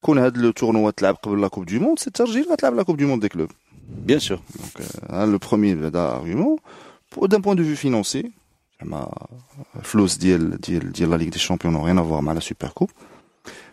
[0.00, 2.82] كون هاد لو تورنوا تلعب قبل لا كوب دو موند سي ترجي اللي غتلعب لا
[2.82, 3.50] كوب دو موند دي كلوب.
[4.08, 4.38] Bien sûr.
[4.60, 6.56] Donc, euh, hein, le premier ده argument.
[7.10, 8.30] Pour- D'un point de vue financier,
[8.82, 9.08] زعما
[9.82, 12.74] فلوس ديال ديال ديال la Ligue des Champions n'ont rien à voir مع la Super
[12.74, 12.92] Coupe.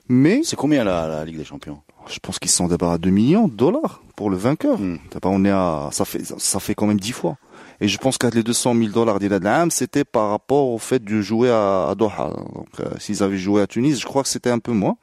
[0.09, 1.79] Mais C'est combien la, la Ligue des Champions
[2.15, 4.79] je pense qu'ils sont d'abord à 2 millions de dollars pour le vainqueur.
[4.79, 4.97] Hmm.
[5.12, 7.35] D'abord, on est à, ça fait, ça fait quand même 10 fois.
[7.80, 11.20] Et je pense que les 200 000 dollars d'Iladlam, c'était par rapport au fait de
[11.20, 12.30] jouer à, Doha.
[12.54, 14.96] Donc, euh, s'ils avaient joué à Tunis, je crois que c'était un peu moins.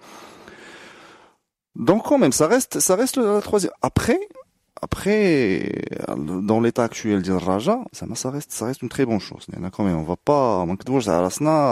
[1.76, 3.74] Donc, quand même, ça reste, ça reste la troisième.
[3.82, 4.20] Après,
[4.82, 5.72] après,
[6.18, 9.46] dans l'état actuel du Raja, ça, reste, ça reste une très bonne chose.
[9.72, 10.66] Quand même, on va pas,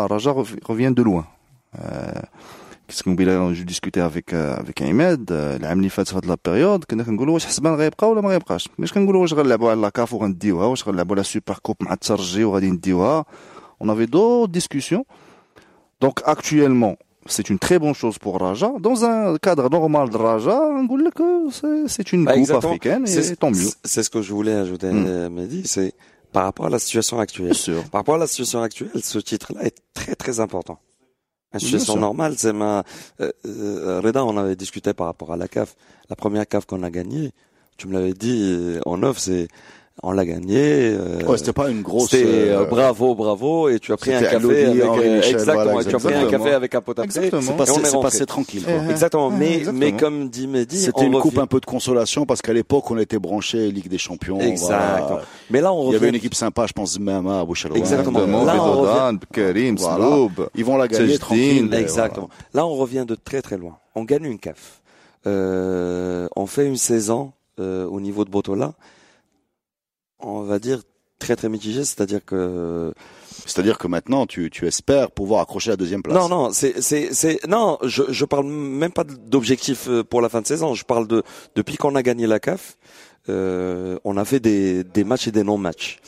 [0.08, 1.26] Raja revient de loin.
[1.80, 2.12] Euh,
[2.91, 6.85] كنت كنقول جو ديسكوتي افيك افيك عماد آه، العام اللي فات في هاد لا بيريود
[6.85, 10.67] كنا كنقولوا واش حسبان غيبقى ولا ما غيبقاش مش كنقولوا واش غنلعبوا على لاكاف وغنديوها
[10.67, 13.25] واش غنلعبوا على سوبر كوب مع الترجي وغادي نديوها
[13.85, 15.05] on avait d'autres discussions
[16.05, 16.95] donc actuellement
[17.35, 21.19] c'est une très bonne chose pour Raja dans un cadre normal de Raja نقول لك
[21.19, 22.73] euh, c'est- c'est une Bah, coupe exactement.
[22.73, 25.05] africaine C'est et tant mieux c'est- C'est ce que je voulais ajouter, Mm.
[25.07, 25.93] euh, Mehdi, c'est
[26.35, 27.47] par rapport à la situation actuelle.
[27.53, 30.77] bien sûr Par rapport à la situation actuelle, ce titre-là est très très important.
[31.54, 32.84] Une situation normale, c'est ma
[33.22, 35.76] euh, euh, Reda, on avait discuté par rapport à la CAF.
[36.10, 37.32] La première CAF qu'on a gagnée,
[37.78, 39.48] tu me l'avais dit euh, en off, c'est
[40.02, 40.56] On l'a gagné.
[40.94, 42.12] euh, Ouais, c'était pas une grosse.
[42.12, 44.36] c'était euh, euh, bravo, bravo, et tu as pris un café
[44.66, 46.44] avec Henri euh, Michel, exactement, voilà, et tu as pris un exactement.
[46.44, 47.04] café avec un pote à.
[47.04, 47.42] Exactement.
[47.42, 48.64] C'est passé, on est c'est passé tranquille.
[48.64, 48.74] quoi.
[48.88, 49.80] Eh, Exactement, mais exactement.
[49.80, 52.90] mais comme dit Mehdi, C'était une coupe revient- un peu de consolation parce qu'à l'époque
[52.92, 54.40] on était branché Ligue des Champions.
[54.40, 55.08] Exactement.
[55.08, 55.22] voilà.
[55.50, 55.96] Mais là on Il y revient.
[55.98, 57.80] avait une équipe sympa, je pense, Mama, Bouchalouane.
[57.80, 58.20] Exactement.
[58.20, 58.46] Exactement.
[58.46, 60.28] Là, on Bedodan, Karim, Voilà.
[60.56, 61.74] Ils vont la gagner tranquille.
[61.74, 62.30] Exactement.
[62.54, 63.78] Là, on revient de très très loin.
[63.96, 64.82] On gagne une CAF.
[65.28, 68.72] Euh, on fait une saison euh, au niveau de Botola.
[70.20, 70.82] On va dire
[71.20, 72.94] très très mitigé, c'est-à-dire que.
[73.46, 76.16] C'est-à-dire que maintenant tu, tu espères pouvoir accrocher la deuxième place.
[76.16, 80.30] non non c'est c'est c'est non je je parle même pas d'objectif euh, pour la
[80.30, 80.74] fin de saison.
[80.74, 81.24] Je parle de
[81.56, 82.78] depuis qu'on a gagné la CAF,
[83.30, 86.00] euh, on a fait des des matchs et des non matchs.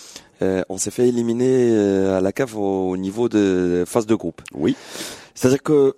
[0.41, 4.15] Euh, on s'est fait éliminer euh, à la CAF au, au niveau de phase de
[4.15, 4.41] groupe.
[4.53, 4.75] Oui.
[5.35, 5.95] C'est-à-dire que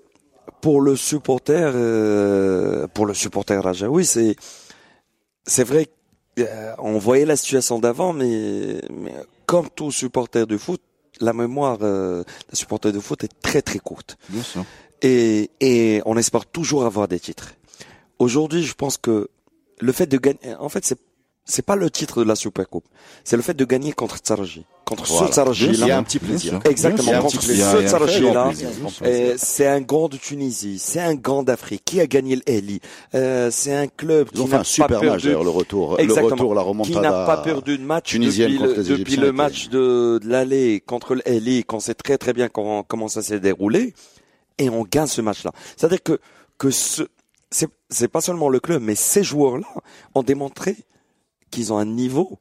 [0.61, 4.35] pour le supporter, euh, pour le supporter Rajaoui, c'est
[5.45, 5.87] c'est vrai
[6.37, 9.13] qu'on voyait la situation d'avant, mais, mais
[9.45, 10.81] comme tout supporter de foot,
[11.19, 14.17] la mémoire euh, d'un supporter de foot est très très courte.
[14.29, 14.65] Bien sûr.
[15.01, 17.53] Et, et on espère toujours avoir des titres.
[18.19, 19.29] Aujourd'hui, je pense que
[19.79, 20.97] le fait de gagner, en fait, c'est
[21.45, 22.85] c'est pas le titre de la Super Coupe,
[23.23, 25.27] c'est le fait de gagner contre Tsaraji, contre Voilà.
[25.27, 25.97] ce Tsaraji Il y a là.
[25.97, 26.59] un petit plaisir.
[26.65, 27.97] Exactement, Il a un contre petit ce plaisir.
[27.99, 28.51] Très grand là.
[29.03, 32.79] Euh, c'est un grand de Tunisie, c'est un grand d'Afrique qui a gagné l'Eli.
[33.13, 35.49] Euh, c'est un club Ils qui fait n'a un super pas match perdu, d'ailleurs, le
[35.49, 36.27] retour, Exactement.
[36.29, 37.01] le retour, la qui remontada.
[37.01, 40.81] n'a pas perdu de match tunisienne depuis contre le, depuis le match de, de l'aller
[40.85, 43.93] contre l'Eli, quand c'est très très bien comment, comment ça s'est déroulé,
[44.59, 45.51] et on gagne ce match-là.
[45.75, 46.19] C'est-à-dire que
[46.57, 47.03] que ce
[47.51, 49.67] c'est c'est pas seulement le club, mais ces joueurs-là
[50.15, 50.75] ont démontré
[51.53, 52.39] qu'ils ont un niveau.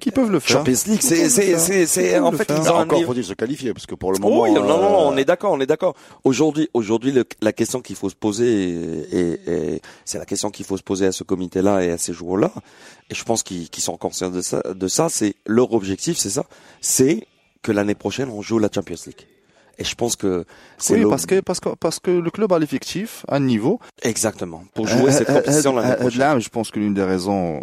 [0.00, 0.58] Qui peuvent le faire.
[0.58, 2.58] Champions League, c'est c'est c'est c'est en fait faire.
[2.60, 4.40] ils ont un Encore faut-il se qualifier parce que pour le moment.
[4.42, 5.94] Oui, non, non, non, euh, on est d'accord, on est d'accord.
[6.24, 10.66] Aujourd'hui, aujourd'hui, la question qu'il faut se poser, et, et- et c'est la question qu'il
[10.66, 12.50] faut se poser à ce comité-là et à ces joueurs-là,
[13.08, 16.28] et je pense qu'ils qu'ils sont conscients de ça, de ça, c'est leur objectif, c'est
[16.38, 16.44] ça,
[16.80, 17.26] c'est
[17.62, 19.26] que l'année prochaine on joue la Champions League.
[19.78, 20.44] Et je pense que
[20.76, 23.78] c'est Oui, parce que, parce que, parce que le club a l'effectif, à un niveau.
[24.02, 26.20] exactement pour jouer cette Euh, compétition euh, l'année euh, prochaine.
[26.20, 27.60] Là, je pense que l'une des raisons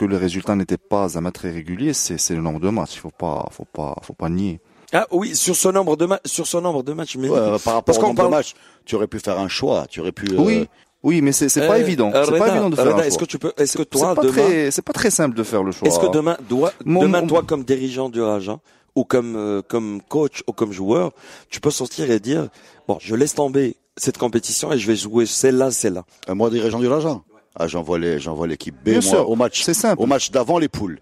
[0.00, 2.94] que les résultats n'étaient pas à très réguliers, c'est, le nombre de matchs.
[2.94, 4.60] Il faut pas, faut pas, faut pas nier.
[4.94, 7.58] Ah oui, sur ce nombre de matchs, sur ce nombre de matchs, mais ouais, euh,
[7.58, 8.54] par rapport au nombre parle- de matchs,
[8.86, 9.86] tu aurais pu faire un choix.
[9.90, 10.26] Tu aurais pu.
[10.32, 10.66] euh, Oui,
[11.02, 12.10] oui, mais c'est, c'est pas Euh, évident.
[12.14, 14.14] C'est pas évident de faire Reda, un est-ce que tu peux, est-ce que toi c'est
[14.16, 15.86] pas demain, c'est pas très simple de faire le choix.
[15.86, 18.58] Est-ce que demain, doit, Mon- demain mon- toi, comme dirigeant du Raja,
[18.96, 21.12] ou comme, euh, comme coach, ou comme joueur,
[21.50, 22.48] tu peux sortir et dire,
[22.88, 26.04] bon, je laisse tomber cette compétition et je vais jouer celle-là, celle-là.
[26.34, 27.20] moi, dirigeant du Raja.
[27.56, 29.02] Ah, j'envoie les, j'envoie l'équipe B.
[29.02, 30.00] Moi, au match, c'est simple.
[30.02, 31.00] au match d'avant les poules.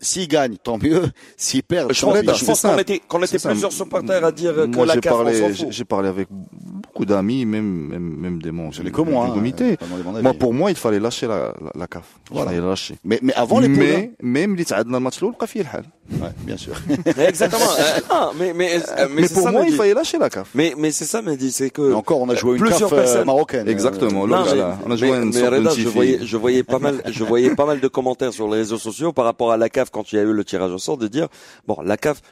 [0.00, 1.02] S'il gagne, tant mieux.
[1.36, 2.16] S'il perd, je pense.
[2.16, 6.28] Je pense qu'on était, plusieurs supporters à dire moi, que la CAF, J'ai parlé avec
[6.30, 9.76] beaucoup d'amis, même, même, même des membres du hein, comité.
[10.22, 12.04] Moi, pour moi, il fallait lâcher la, la, CAF.
[12.32, 12.96] Il fallait lâcher.
[13.04, 14.08] Mais, mais avant les Mais, hein.
[14.22, 16.74] même les le match l'autre, le CAF, Ouais, bien sûr.
[17.18, 17.64] Exactement.
[18.14, 20.50] Euh, mais, mais, euh, euh, mais, pour moi, il fallait lâcher la CAF.
[20.54, 21.94] Mais, mais c'est ça, mais dit, c'est que.
[21.94, 23.68] encore, on a joué une CAF marocaine.
[23.68, 24.22] Exactement.
[24.22, 28.58] On a joué une je voyais, je je voyais pas mal de commentaires sur les
[28.58, 30.78] réseaux sociaux par rapport à la CAF quand il y a eu le tirage au
[30.78, 31.28] sort de dire,
[31.66, 32.22] bon, la CAF,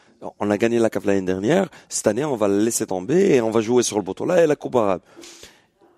[0.41, 3.41] on a gagné la CAF l'année dernière, cette année, on va la laisser tomber et
[3.41, 5.01] on va jouer sur le Botola et la Coupe arabe.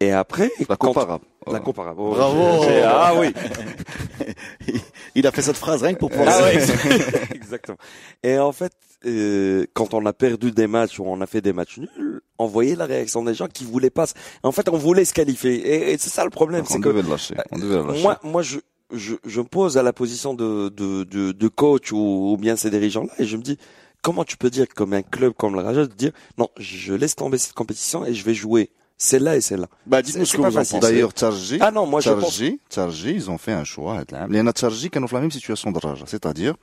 [0.01, 1.23] Et après, La quand- Coupe arabe.
[1.47, 1.97] La Coupe arabe.
[1.99, 2.65] Oh, Bravo.
[2.85, 3.33] Ah oui.
[5.15, 6.29] Il a fait cette phrase rien que pour pouvoir.
[6.31, 6.57] Ah ouais,
[7.35, 7.77] exactement.
[8.23, 8.73] Et en fait,
[9.07, 12.47] euh, quand on a perdu des matchs ou on a fait des matchs nuls, on
[12.47, 14.07] voyait la réaction des gens qui voulaient pas.
[14.07, 15.55] se- En fait, on voulait se qualifier.
[15.55, 17.35] Et, et c'est ça le problème, c'est On que devait le lâcher.
[17.53, 18.03] On devait le lâcher.
[18.03, 18.59] moi, moi, je,
[18.95, 22.57] je, je me pose à la position de, de, de, de coach ou, ou, bien
[22.57, 23.59] ces dirigeants-là et je me dis,
[24.03, 27.17] comment tu peux dire comme un club comme le Raja de dire, non, je laisse
[27.17, 29.69] tomber cette compétition et je vais jouer celle-là et celle-là.
[29.87, 30.79] Bah, dites-nous ce que vous en pensez.
[30.79, 32.41] D'ailleurs, Tchargi, ah non, moi, je pense...
[32.71, 34.01] Tchargi, ils ont fait un choix.
[34.13, 34.27] Hein.
[34.31, 36.05] Les Tchargi qui ont fait la même situation de Raja.
[36.07, 36.55] C'est-à-dire,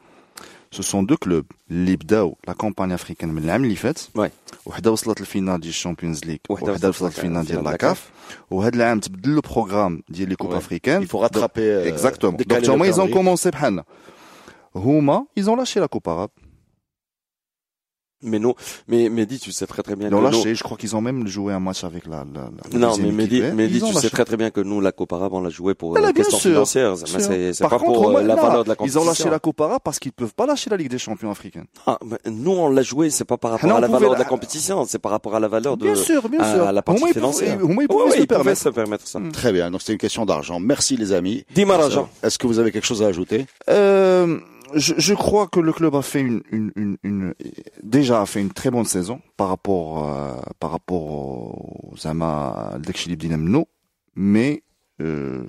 [0.71, 3.99] ce sont deux clubs اللي بداو la campagne africaine من العام اللي فات.
[4.19, 4.31] Ouais.
[4.67, 7.77] وحده وصلت للفينال ديال الشامبيونز ليغ وحدة وحده وصلت وصلت للفينال ديال للفينال لا لا
[7.77, 8.11] كاف
[8.51, 10.57] وهذا العام تبدل لو بروغرام ديال لي كوب Ouais.
[10.57, 11.57] افريكان Il faut rattraper.
[11.59, 12.37] euh, Exactement.
[12.37, 13.15] décaler Donc, le هما ils ont calendrier.
[13.15, 13.85] commencé بحالنا.
[14.77, 16.31] هما, ils ont lâché la Coupe arabe.
[18.24, 18.54] Mais non,
[18.88, 20.56] mais Mehdi, tu sais très très bien Ils ont que nous- lâché.
[20.56, 23.38] Je crois qu'ils ont même joué un match avec la, la, la Non, mais Mehdi,
[23.40, 23.54] équipe.
[23.54, 24.00] Mehdi Ils tu lâché.
[24.00, 26.08] sais très très bien que nous, la Coupe arabe, on l'a joué pour Mais là,
[26.10, 26.94] une bien question sûr, financière.
[26.96, 29.02] Bien Mais c'est pas contre, pour euh, moi, la là, valeur de la Ils compétition.
[29.02, 31.66] ont lâché la Coupe arabe parce qu'ils peuvent pas lâcher la Ligue des champions africaine.
[31.88, 34.16] Ah, mais nous, on l'a joué, c'est pas par rapport non, à la valeur de
[34.16, 36.72] la- la compétition, c'est par rapport à la valeur de Bien sûr, bien à sûr.
[36.72, 37.64] la partie Au moins, ils financière.
[37.64, 38.62] au moins, ils pouvaient se ils permettre.
[38.62, 39.20] se permettre ça.
[39.20, 39.32] Mm.
[39.32, 39.72] Très bien.
[39.72, 40.60] Donc, c'est une question d'argent.
[40.60, 41.44] Merci, les amis.
[41.56, 42.10] Dis-moi l'argent.
[42.24, 43.46] Est-ce que vous avez quelque chose à ajouter?
[43.70, 44.38] Euh,
[44.76, 47.34] je, crois que le club a fait une,
[47.84, 51.94] déjà a fait une très bonne saison par rapport euh, par rapport aux
[53.16, 53.68] Dinamno,
[54.16, 54.64] mais
[55.02, 55.46] euh,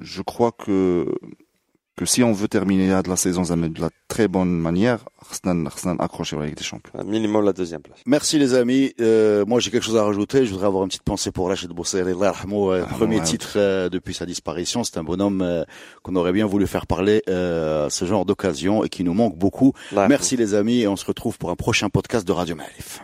[0.00, 1.14] je crois que
[1.96, 5.04] que si on veut terminer la saison de la très bonne manière,
[5.98, 6.92] accrocher avec des champions.
[6.98, 7.98] Un minimum la deuxième place.
[8.06, 8.92] Merci les amis.
[9.00, 10.44] Euh, moi j'ai quelque chose à rajouter.
[10.44, 12.06] Je voudrais avoir une petite pensée pour Rachid Boussaïr.
[12.06, 14.84] Euh, ah, premier titre euh, depuis sa disparition.
[14.84, 15.64] C'est un bonhomme euh,
[16.02, 19.72] qu'on aurait bien voulu faire parler à ce genre d'occasion et qui nous manque beaucoup.
[19.92, 23.00] Merci les amis et on se retrouve pour un prochain podcast de Radio Malif.